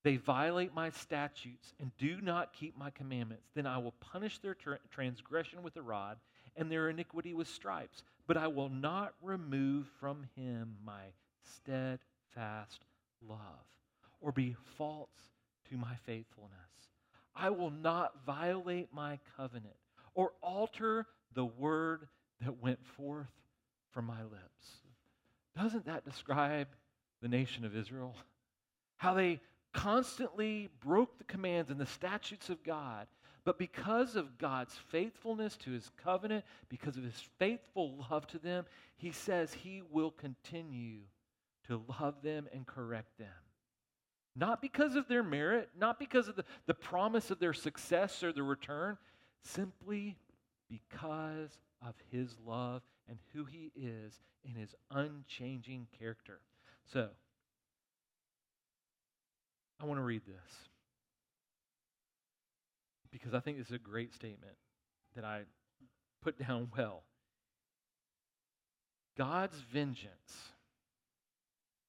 [0.03, 4.55] they violate my statutes and do not keep my commandments, then I will punish their
[4.55, 6.17] tra- transgression with a rod
[6.55, 8.03] and their iniquity with stripes.
[8.27, 11.03] But I will not remove from him my
[11.43, 12.85] steadfast
[13.27, 13.39] love
[14.19, 15.30] or be false
[15.71, 16.51] to my faithfulness.
[17.35, 19.75] I will not violate my covenant
[20.13, 22.07] or alter the word
[22.41, 23.31] that went forth
[23.91, 24.67] from my lips.
[25.55, 26.67] Doesn't that describe
[27.21, 28.15] the nation of Israel?
[28.97, 29.39] How they
[29.73, 33.07] constantly broke the commands and the statutes of God,
[33.45, 38.65] but because of God's faithfulness to his covenant, because of his faithful love to them,
[38.97, 40.99] he says he will continue
[41.67, 43.27] to love them and correct them.
[44.35, 48.31] Not because of their merit, not because of the, the promise of their success or
[48.31, 48.97] the return,
[49.43, 50.17] simply
[50.69, 56.39] because of his love and who he is in his unchanging character.
[56.85, 57.09] So,
[59.81, 60.69] I want to read this
[63.11, 64.53] because I think this is a great statement
[65.15, 65.41] that I
[66.21, 67.03] put down well.
[69.17, 70.51] God's vengeance,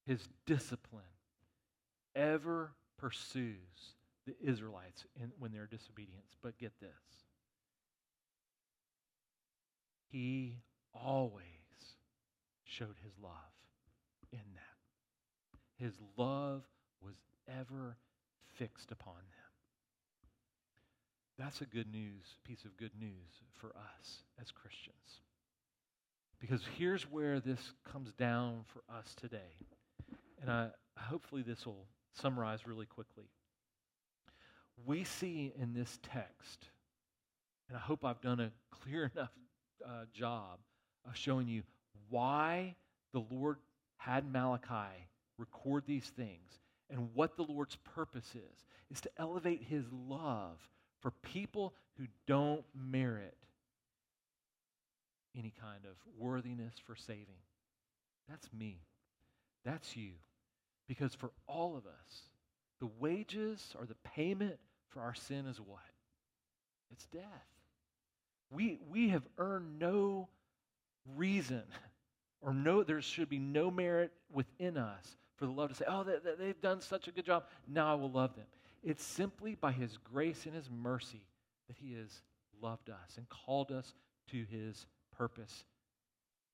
[0.06, 1.04] his discipline,
[2.14, 3.56] ever pursues
[4.26, 6.36] the Israelites in, when they're disobedience.
[6.42, 6.90] But get this
[10.12, 10.58] He
[10.94, 11.44] always
[12.64, 13.32] showed his love
[14.30, 15.84] in that.
[15.84, 16.62] His love
[17.02, 17.14] was
[17.48, 17.96] ever
[18.58, 19.52] fixed upon them.
[21.38, 25.20] That's a good news, piece of good news for us as Christians.
[26.38, 29.56] Because here's where this comes down for us today.
[30.40, 33.24] And I, hopefully this will summarize really quickly.
[34.84, 36.66] We see in this text,
[37.68, 39.30] and I hope I've done a clear enough
[39.86, 40.58] uh, job
[41.06, 41.62] of showing you
[42.08, 42.76] why
[43.12, 43.56] the Lord
[43.96, 45.08] had Malachi
[45.38, 46.60] record these things
[46.90, 50.58] and what the Lord's purpose is, is to elevate his love
[51.00, 53.36] for people who don't merit
[55.36, 57.40] any kind of worthiness for saving.
[58.28, 58.82] That's me.
[59.64, 60.12] That's you.
[60.92, 62.28] Because for all of us,
[62.78, 64.58] the wages or the payment
[64.90, 65.80] for our sin is what?
[66.90, 67.22] It's death.
[68.50, 70.28] We, we have earned no
[71.16, 71.62] reason
[72.42, 76.04] or no, there should be no merit within us for the love to say, oh,
[76.04, 77.44] they, they've done such a good job.
[77.66, 78.44] Now I will love them.
[78.82, 81.22] It's simply by his grace and his mercy
[81.68, 82.20] that he has
[82.60, 83.94] loved us and called us
[84.32, 84.84] to his
[85.16, 85.64] purpose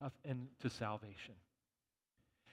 [0.01, 1.34] of, and to salvation.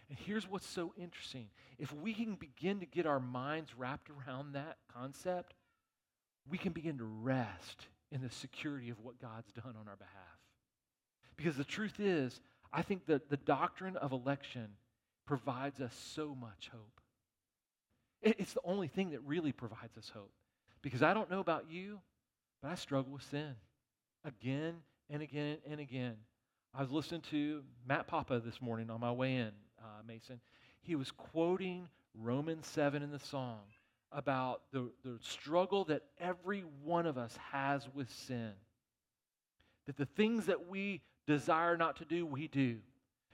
[0.09, 1.47] And here's what's so interesting.
[1.79, 5.55] If we can begin to get our minds wrapped around that concept,
[6.49, 10.39] we can begin to rest in the security of what God's done on our behalf.
[11.37, 12.39] Because the truth is,
[12.71, 14.67] I think that the doctrine of election
[15.25, 17.01] provides us so much hope.
[18.21, 20.31] It's the only thing that really provides us hope.
[20.81, 21.99] Because I don't know about you,
[22.61, 23.55] but I struggle with sin
[24.23, 24.75] again
[25.09, 26.15] and again and again.
[26.73, 29.51] I was listening to Matt Papa this morning on my way in,
[29.85, 30.39] uh, Mason.
[30.81, 33.61] He was quoting Romans 7 in the song
[34.11, 38.51] about the, the struggle that every one of us has with sin.
[39.87, 42.77] That the things that we desire not to do, we do.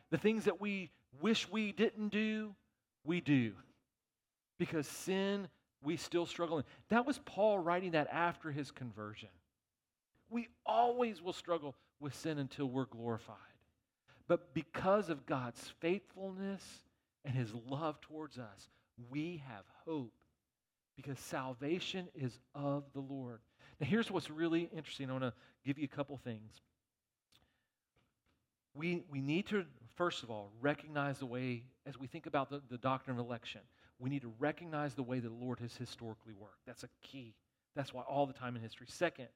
[0.10, 0.92] The things that we
[1.22, 2.56] wish we didn't do,
[3.04, 3.54] we do.
[4.58, 5.48] Because sin,
[5.84, 6.64] we still struggle in.
[6.90, 9.30] That was Paul writing that after his conversion.
[10.30, 13.38] We always will struggle with sin until we're glorified.
[14.28, 16.64] But because of God's faithfulness
[17.26, 18.70] and his love towards us,
[19.10, 20.14] we have hope
[20.96, 23.40] because salvation is of the Lord.
[23.80, 25.10] Now, here's what's really interesting.
[25.10, 25.34] I want to
[25.66, 26.62] give you a couple things.
[28.74, 29.66] We, we need to,
[29.96, 33.62] first of all, recognize the way, as we think about the, the doctrine of election,
[34.00, 36.66] we need to recognize the way the Lord has historically worked.
[36.66, 37.36] That's a key.
[37.76, 38.88] That's why all the time in history.
[38.90, 39.28] Second,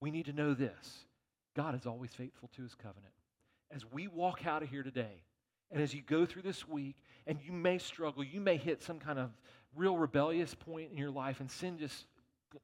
[0.00, 1.04] we need to know this
[1.54, 3.12] God is always faithful to his covenant.
[3.70, 5.22] As we walk out of here today,
[5.70, 6.96] and as you go through this week,
[7.26, 9.30] and you may struggle, you may hit some kind of
[9.76, 12.06] real rebellious point in your life, and sin just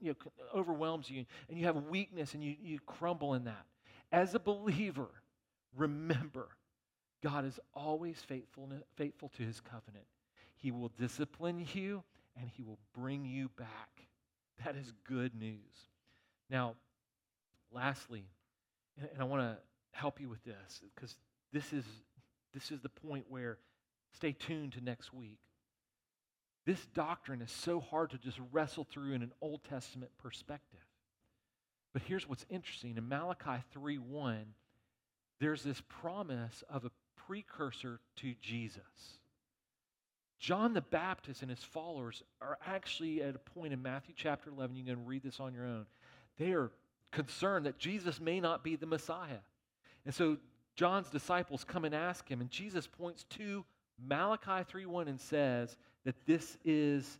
[0.00, 3.64] you know, overwhelms you, and you have weakness, and you, you crumble in that.
[4.10, 5.08] As a believer,
[5.76, 6.48] remember,
[7.22, 10.06] God is always faithful, faithful to his covenant.
[10.56, 12.02] He will discipline you
[12.38, 14.06] and he will bring you back.
[14.64, 15.90] That is good news.
[16.50, 16.74] Now,
[17.72, 18.24] lastly,
[18.98, 19.58] and I want to
[19.96, 21.16] help you with this because
[21.52, 21.84] this is,
[22.54, 23.58] this is the point where
[24.12, 25.38] stay tuned to next week.
[26.64, 30.80] This doctrine is so hard to just wrestle through in an Old Testament perspective.
[31.92, 34.44] But here's what's interesting in Malachi 3 1,
[35.40, 36.90] there's this promise of a
[37.26, 39.18] precursor to Jesus.
[40.38, 44.76] John the Baptist and his followers are actually at a point in Matthew chapter 11,
[44.76, 45.86] you can read this on your own.
[46.38, 46.70] They are
[47.12, 49.38] concerned that Jesus may not be the Messiah.
[50.06, 50.38] And so
[50.76, 53.64] John's disciples come and ask him, and Jesus points to
[53.98, 57.18] Malachi 3:1 and says that this is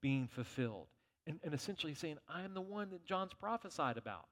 [0.00, 0.88] being fulfilled.
[1.26, 4.26] And, and essentially saying, I am the one that John's prophesied about.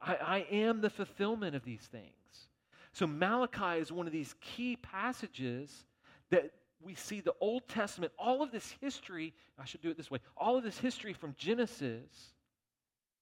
[0.00, 2.48] I, I am the fulfillment of these things.
[2.92, 5.84] So Malachi is one of these key passages
[6.30, 10.10] that we see the Old Testament, all of this history, I should do it this
[10.10, 12.34] way, all of this history from Genesis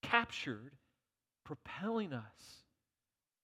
[0.02, 0.72] captured,
[1.44, 2.62] propelling us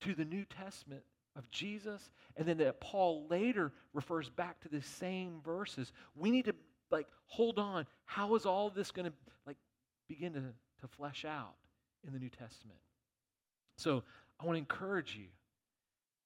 [0.05, 1.03] to the New Testament
[1.37, 5.93] of Jesus, and then that Paul later refers back to the same verses.
[6.15, 6.55] We need to
[6.91, 7.87] like hold on.
[8.05, 9.13] How is all this going to
[9.47, 9.57] like
[10.09, 10.43] begin to,
[10.81, 11.55] to flesh out
[12.07, 12.79] in the New Testament?
[13.79, 14.03] So
[14.39, 15.27] I want to encourage you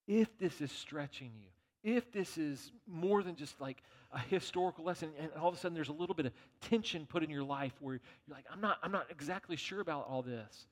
[0.06, 1.48] if this is stretching you,
[1.96, 5.74] if this is more than just like a historical lesson and all of a sudden
[5.74, 8.78] there's a little bit of tension put in your life where you're like i'm not
[8.82, 10.66] i'm not exactly sure about all this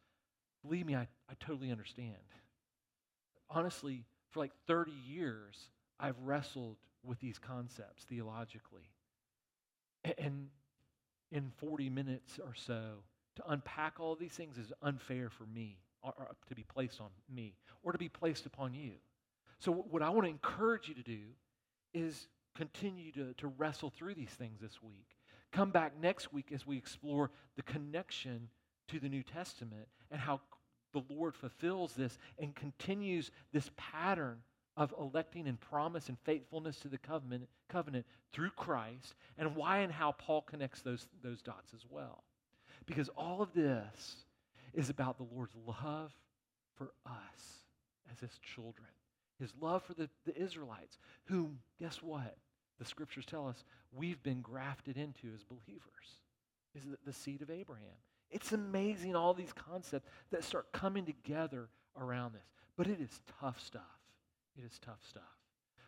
[0.63, 2.15] believe me i, I totally understand
[3.51, 5.71] honestly for like 30 years
[6.01, 8.91] i've wrestled with these concepts theologically
[10.19, 10.49] and
[11.33, 13.03] in 40 minutes or so
[13.37, 17.55] to unpack all these things is unfair for me or, to be placed on me
[17.83, 18.93] or to be placed upon you
[19.59, 21.21] so, what I want to encourage you to do
[21.95, 25.17] is continue to, to wrestle through these things this week.
[25.53, 28.49] Come back next week as we explore the connection
[28.89, 30.41] to the New Testament and how
[31.01, 34.39] the Lord fulfills this and continues this pattern
[34.77, 39.93] of electing and promise and faithfulness to the covenant, covenant through Christ, and why and
[39.93, 42.25] how Paul connects those, those dots as well.
[42.85, 44.17] Because all of this
[44.75, 46.13] is about the Lord's love
[46.77, 47.63] for us
[48.13, 48.89] as his children
[49.39, 52.37] his love for the, the Israelites, whom, guess what?
[52.79, 56.21] The scriptures tell us we've been grafted into as believers,
[56.75, 57.87] is the, the seed of Abraham.
[58.31, 61.69] It's amazing all these concepts that start coming together
[61.99, 62.47] around this.
[62.77, 63.83] But it is tough stuff.
[64.59, 65.23] It is tough stuff.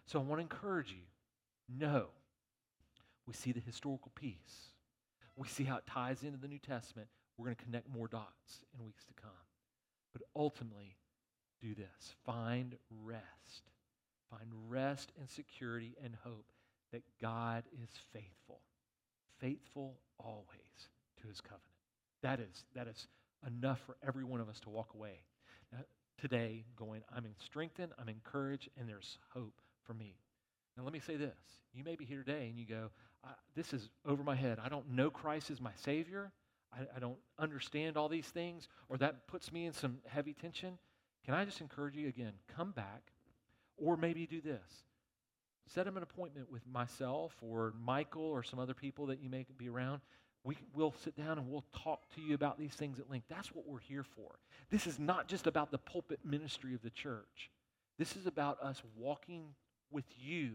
[0.06, 1.04] So I want to encourage you
[1.68, 2.06] no,
[3.26, 4.72] we see the historical piece.
[5.36, 7.08] We see how it ties into the New Testament.
[7.36, 9.30] We're going to connect more dots in weeks to come.
[10.12, 10.96] But ultimately,
[11.60, 13.70] do this find rest.
[14.30, 16.52] Find rest and security and hope
[16.92, 18.60] that God is faithful,
[19.38, 20.88] faithful always
[21.20, 21.77] to his covenant.
[22.22, 23.06] That is, that is
[23.46, 25.20] enough for every one of us to walk away
[25.72, 25.78] now,
[26.18, 30.16] today going, I'm strengthened, I'm encouraged, and there's hope for me.
[30.76, 31.36] Now, let me say this.
[31.74, 32.90] You may be here today and you go,
[33.54, 34.58] This is over my head.
[34.62, 36.32] I don't know Christ as my Savior.
[36.72, 40.78] I, I don't understand all these things, or that puts me in some heavy tension.
[41.24, 42.32] Can I just encourage you again?
[42.54, 43.12] Come back,
[43.76, 44.84] or maybe do this
[45.68, 49.44] set up an appointment with myself or Michael or some other people that you may
[49.56, 50.00] be around.
[50.48, 53.26] We, will sit down and we'll talk to you about these things at length.
[53.28, 54.38] That's what we're here for.
[54.70, 57.50] This is not just about the pulpit ministry of the church.
[57.98, 59.44] This is about us walking
[59.90, 60.54] with you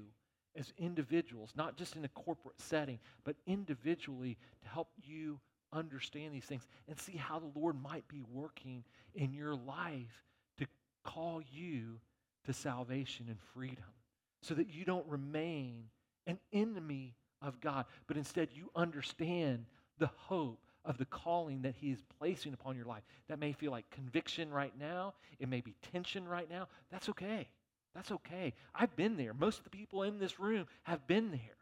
[0.55, 5.39] as individuals, not just in a corporate setting, but individually to help you
[5.71, 8.83] understand these things and see how the Lord might be working
[9.13, 10.23] in your life
[10.57, 10.65] to
[11.03, 11.99] call you
[12.45, 13.93] to salvation and freedom
[14.41, 15.83] so that you don't remain
[16.25, 17.13] an enemy
[17.43, 19.67] of God, but instead you understand
[19.99, 23.03] the hope of the calling that He is placing upon your life.
[23.29, 26.67] That may feel like conviction right now, it may be tension right now.
[26.91, 27.47] That's okay.
[27.95, 28.53] That's okay.
[28.73, 29.33] I've been there.
[29.33, 31.57] Most of the people in this room have been there.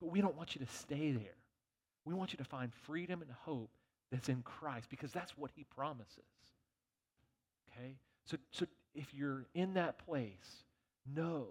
[0.00, 1.36] But we don't want you to stay there.
[2.04, 3.70] We want you to find freedom and hope
[4.10, 6.24] that's in Christ because that's what He promises.
[7.70, 7.96] Okay?
[8.24, 10.64] So, so if you're in that place,
[11.14, 11.46] know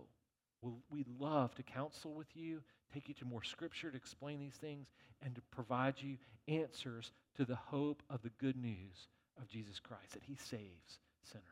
[0.89, 2.61] we'd love to counsel with you,
[2.93, 4.87] take you to more scripture to explain these things,
[5.23, 6.17] and to provide you
[6.47, 9.07] answers to the hope of the good news
[9.39, 11.43] of Jesus Christ, that he saves sinners.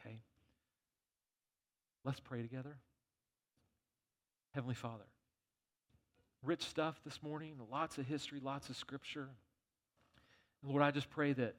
[0.00, 0.18] Okay?
[2.04, 2.76] Let's pray together.
[4.54, 5.04] Heavenly Father,
[6.42, 9.28] rich stuff this morning, lots of history, lots of scripture.
[10.62, 11.54] Lord, I just pray that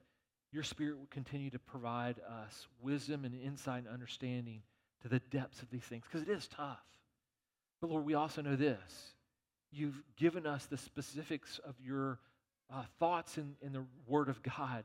[0.52, 4.62] your Spirit would continue to provide us wisdom and insight and understanding
[5.02, 6.78] to the depths of these things because it is tough.
[7.84, 9.12] But Lord, we also know this.
[9.70, 12.18] You've given us the specifics of your
[12.72, 14.84] uh, thoughts in, in the Word of God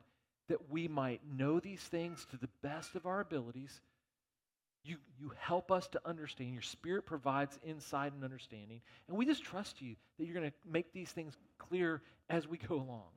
[0.50, 3.80] that we might know these things to the best of our abilities.
[4.84, 6.52] You, you help us to understand.
[6.52, 8.82] Your Spirit provides insight and understanding.
[9.08, 12.58] And we just trust you that you're going to make these things clear as we
[12.58, 13.12] go along.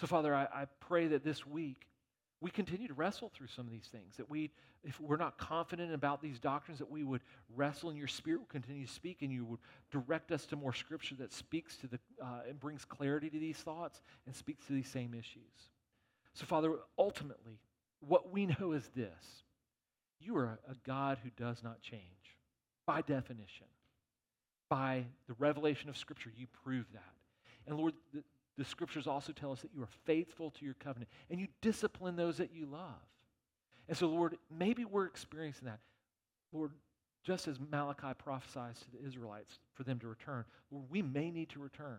[0.00, 1.86] So, Father, I, I pray that this week
[2.42, 4.16] we continue to wrestle through some of these things.
[4.16, 4.50] That we,
[4.82, 7.20] if we're not confident about these doctrines, that we would
[7.54, 9.60] wrestle and your spirit will continue to speak and you would
[9.92, 13.58] direct us to more scripture that speaks to the, uh, and brings clarity to these
[13.58, 15.70] thoughts and speaks to these same issues.
[16.34, 17.60] So, Father, ultimately,
[18.00, 19.44] what we know is this
[20.20, 22.02] you are a, a God who does not change
[22.86, 23.66] by definition.
[24.68, 27.12] By the revelation of Scripture, you prove that.
[27.66, 28.22] And Lord, the,
[28.58, 32.16] the scriptures also tell us that you are faithful to your covenant and you discipline
[32.16, 33.00] those that you love.
[33.88, 35.80] And so, Lord, maybe we're experiencing that.
[36.52, 36.72] Lord,
[37.24, 41.48] just as Malachi prophesies to the Israelites for them to return, Lord, we may need
[41.50, 41.98] to return.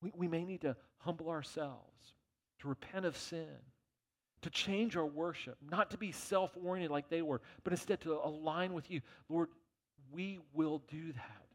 [0.00, 2.14] We, we may need to humble ourselves,
[2.60, 3.48] to repent of sin,
[4.42, 8.14] to change our worship, not to be self oriented like they were, but instead to
[8.22, 9.00] align with you.
[9.28, 9.48] Lord,
[10.12, 11.47] we will do that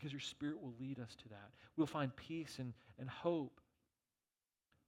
[0.00, 1.50] because your Spirit will lead us to that.
[1.76, 3.60] We'll find peace and, and hope.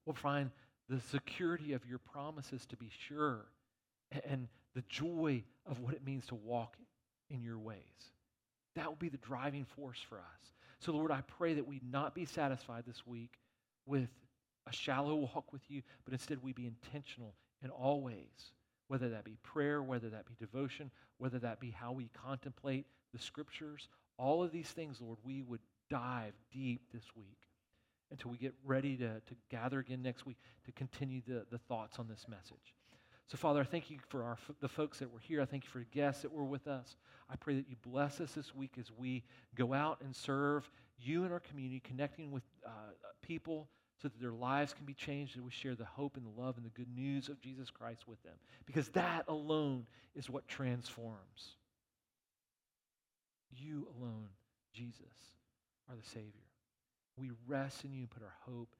[0.07, 0.51] We'll find
[0.89, 3.47] the security of your promises to be sure
[4.27, 6.77] and the joy of what it means to walk
[7.31, 7.79] in your ways.
[8.75, 10.53] That will be the driving force for us.
[10.81, 13.39] So, Lord, I pray that we not be satisfied this week
[13.87, 14.09] with
[14.67, 18.53] a shallow walk with you, but instead we be intentional in all ways,
[18.89, 23.19] whether that be prayer, whether that be devotion, whether that be how we contemplate the
[23.19, 23.89] scriptures,
[24.23, 27.39] all of these things, Lord, we would dive deep this week
[28.11, 31.99] until we get ready to, to gather again next week to continue the, the thoughts
[31.99, 32.75] on this message.
[33.27, 35.41] So, Father, I thank you for our, the folks that were here.
[35.41, 36.97] I thank you for the guests that were with us.
[37.31, 39.25] I pray that you bless us this week as we
[39.57, 42.71] go out and serve you and our community, connecting with uh,
[43.23, 43.69] people
[44.01, 46.57] so that their lives can be changed that we share the hope and the love
[46.57, 48.35] and the good news of Jesus Christ with them.
[48.67, 51.57] Because that alone is what transforms.
[53.57, 54.29] You alone,
[54.73, 55.37] Jesus,
[55.89, 56.49] are the Savior.
[57.17, 58.75] We rest in you and put our hope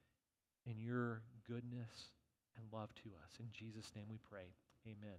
[0.67, 2.11] in your goodness
[2.57, 3.33] and love to us.
[3.39, 4.55] In Jesus' name we pray.
[4.87, 5.19] Amen.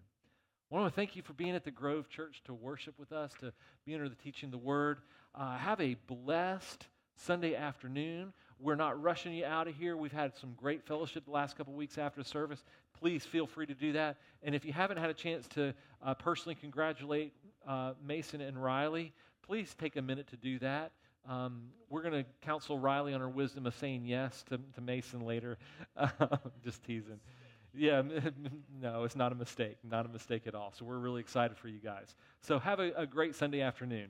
[0.72, 3.32] I want to thank you for being at the Grove Church to worship with us,
[3.42, 3.54] to
[3.86, 5.00] be under the teaching of the Word.
[5.36, 8.34] Uh, have a blessed Sunday afternoon.
[8.60, 9.96] We're not rushing you out of here.
[9.96, 12.64] We've had some great fellowship the last couple weeks after service.
[13.00, 14.18] Please feel free to do that.
[14.42, 15.74] And if you haven't had a chance to
[16.04, 17.34] uh, personally congratulate
[17.68, 19.14] uh, Mason and Riley,
[19.44, 20.92] please take a minute to do that.
[21.30, 25.22] Um, we're going to counsel Riley on her wisdom of saying yes to, to Mason
[25.22, 25.58] later.
[26.64, 27.20] Just teasing.
[27.74, 28.02] Yeah,
[28.82, 29.78] no, it's not a mistake.
[29.84, 30.74] Not a mistake at all.
[30.78, 32.16] So we're really excited for you guys.
[32.42, 34.10] So have a, a great Sunday afternoon.